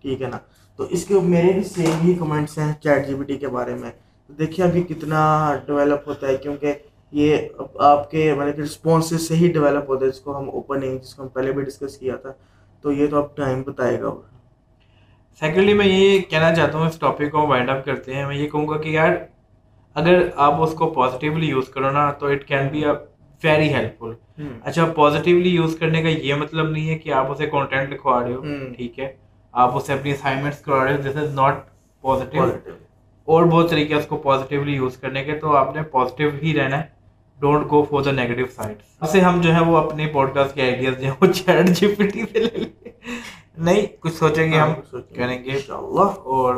[0.03, 0.39] ٹھیک ہے نا؟
[0.77, 3.75] تو اس کے میرے بھی سیم ہی کمنٹس ہیں چیٹ جی بی ٹی کے بارے
[3.75, 3.91] میں۔
[4.29, 5.21] دیکھیے ابھی کتنا
[5.67, 6.73] ڈیولپ ہوتا ہے کیونکہ
[7.13, 7.37] یہ
[7.79, 10.99] آپ کے مطلب کہ رسپانسز سے ہی ڈیولپ ہوتا ہے جس کو ہم اوپن نہیں
[10.99, 12.33] جس کو ہم پہلے بھی ڈسکس کیا تھا۔
[12.83, 14.15] تو یہ تو اب ٹائم بتائے گا۔
[15.41, 18.49] سیکنڈلی میں یہ کہنا چاہتا ہوں اس ٹاپک کو وائنڈ اپ کرتے ہیں۔ میں یہ
[18.49, 19.13] کہوں گا کہ یار
[19.95, 22.91] اگر آپ اس کو پازیٹیولی یوز کرو نا تو it can be a
[23.43, 23.69] very
[23.99, 28.25] helpful اچھا پازیٹیولی یوز کرنے کا یہ مطلب نہیں ہے کہ آپ اسے کانٹینٹ لکھوا
[28.25, 28.43] رہے ہو۔
[28.77, 29.13] ٹھیک ہے۔
[29.63, 31.03] آپ اسے اپنی اسائنمنٹس کرا رہے ہو.
[31.03, 31.65] دس از ناٹ
[32.05, 32.45] پازیٹیو
[33.29, 35.39] اور بہت طریقے اس کو پازیٹیولی یوز کرنے کے.
[35.39, 36.95] تو آپ نے پازیٹیو ہی رہنا ہے.
[37.39, 40.63] Don't go for the negative side اسے ہم جو ہے وہ اپنے پوڈ کاسٹ کے
[40.63, 42.71] آئیڈیاز جو ہے وہ چیٹ جی پی ٹی سے لے لیں.
[43.59, 44.73] نہیں کچھ سوچیں گے ہم.
[44.93, 45.59] ہاں، کریں گے.
[45.69, 46.55] اور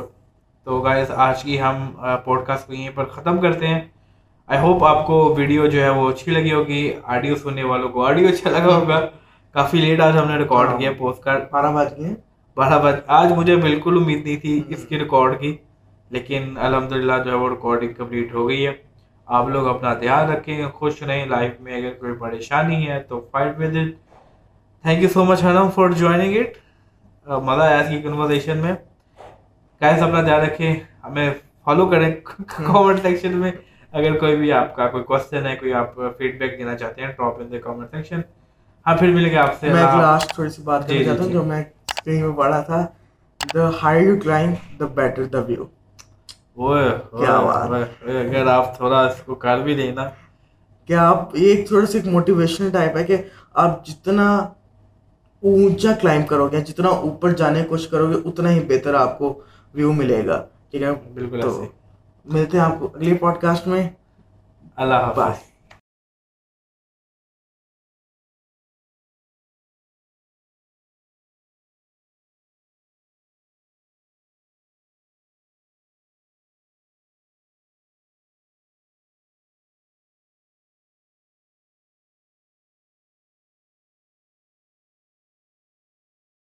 [0.67, 1.91] تو گائز آج کی ہم
[2.25, 3.81] پوڈ کاسٹ کو یہیں پر ختم کرتے ہیں.
[4.49, 6.91] آئی ہوپ آپ کو ویڈیو جو ہے وہ اچھی لگی ہوگی.
[7.05, 9.01] آڈیو سننے والوں کو آڈیو اچھا لگا ہوگا.
[9.55, 10.79] کافی لیٹ آج ہم نے ریکارڈ ہاں.
[10.79, 12.15] کیا پوسٹ کارڈ بارہ بج گئے
[12.59, 15.57] بارہ بج آج مجھے بالکل امید نہیں تھی اس کی ریکارڈ کی
[16.11, 18.73] لیکن الحمدللہ جو ہے وہ ریکارڈنگ کمپلیٹ ہو گئی ہے۔
[19.29, 23.59] آپ لوگ اپنا دھیان رکھیں خوش رہیں۔ لائف میں اگر کوئی پریشانی ہے تو fight
[23.59, 23.93] with it
[24.85, 26.57] thank you so much Haram for joining it
[27.43, 28.73] مزہ آیا اس کی کنورزیشن میں۔
[29.81, 31.31] کیسے اپنا دھیان رکھیں۔ ہمیں
[31.65, 32.11] فالو کریں
[32.47, 33.51] کامنٹ سیکشن میں۔
[33.93, 37.13] اگر کوئی بھی آپ کا کوئی کوشچن ہے کوئی آپ فیڈ بیک دینا چاہتے ہیں
[37.13, 38.21] top in the comment section
[38.87, 41.23] ہاں پھر ملیں گے آپ سے۔ میں لاسٹ تھوڑی سی بات جی، کرنا جی، چاہتا
[41.23, 41.63] ہوں جی۔ جو میں
[42.09, 42.87] کہیں میں پڑھا تھا
[43.55, 45.65] the high you climb the better the view
[47.19, 47.35] کیا
[48.27, 50.09] اگر آپ تھوڑا اس کو کر بھی لیں نا۔
[50.89, 53.17] کیا آپ یہ تھوڑا سا ایک موٹیویشنل ٹائپ ہے کہ
[53.55, 54.27] آپ جتنا
[55.43, 59.19] اونچا کلائم کرو گے جتنا اوپر جانے کی کوشش کرو گے اتنا ہی بہتر آپ
[59.19, 59.39] کو
[59.75, 61.41] ویو ملے گا ٹھیک ہے؟ بالکل
[62.27, 63.89] ملتے ہیں آپ کو اگلی پوڈ کاسٹ میں۔
[64.77, 65.48] اللہ حافظ۔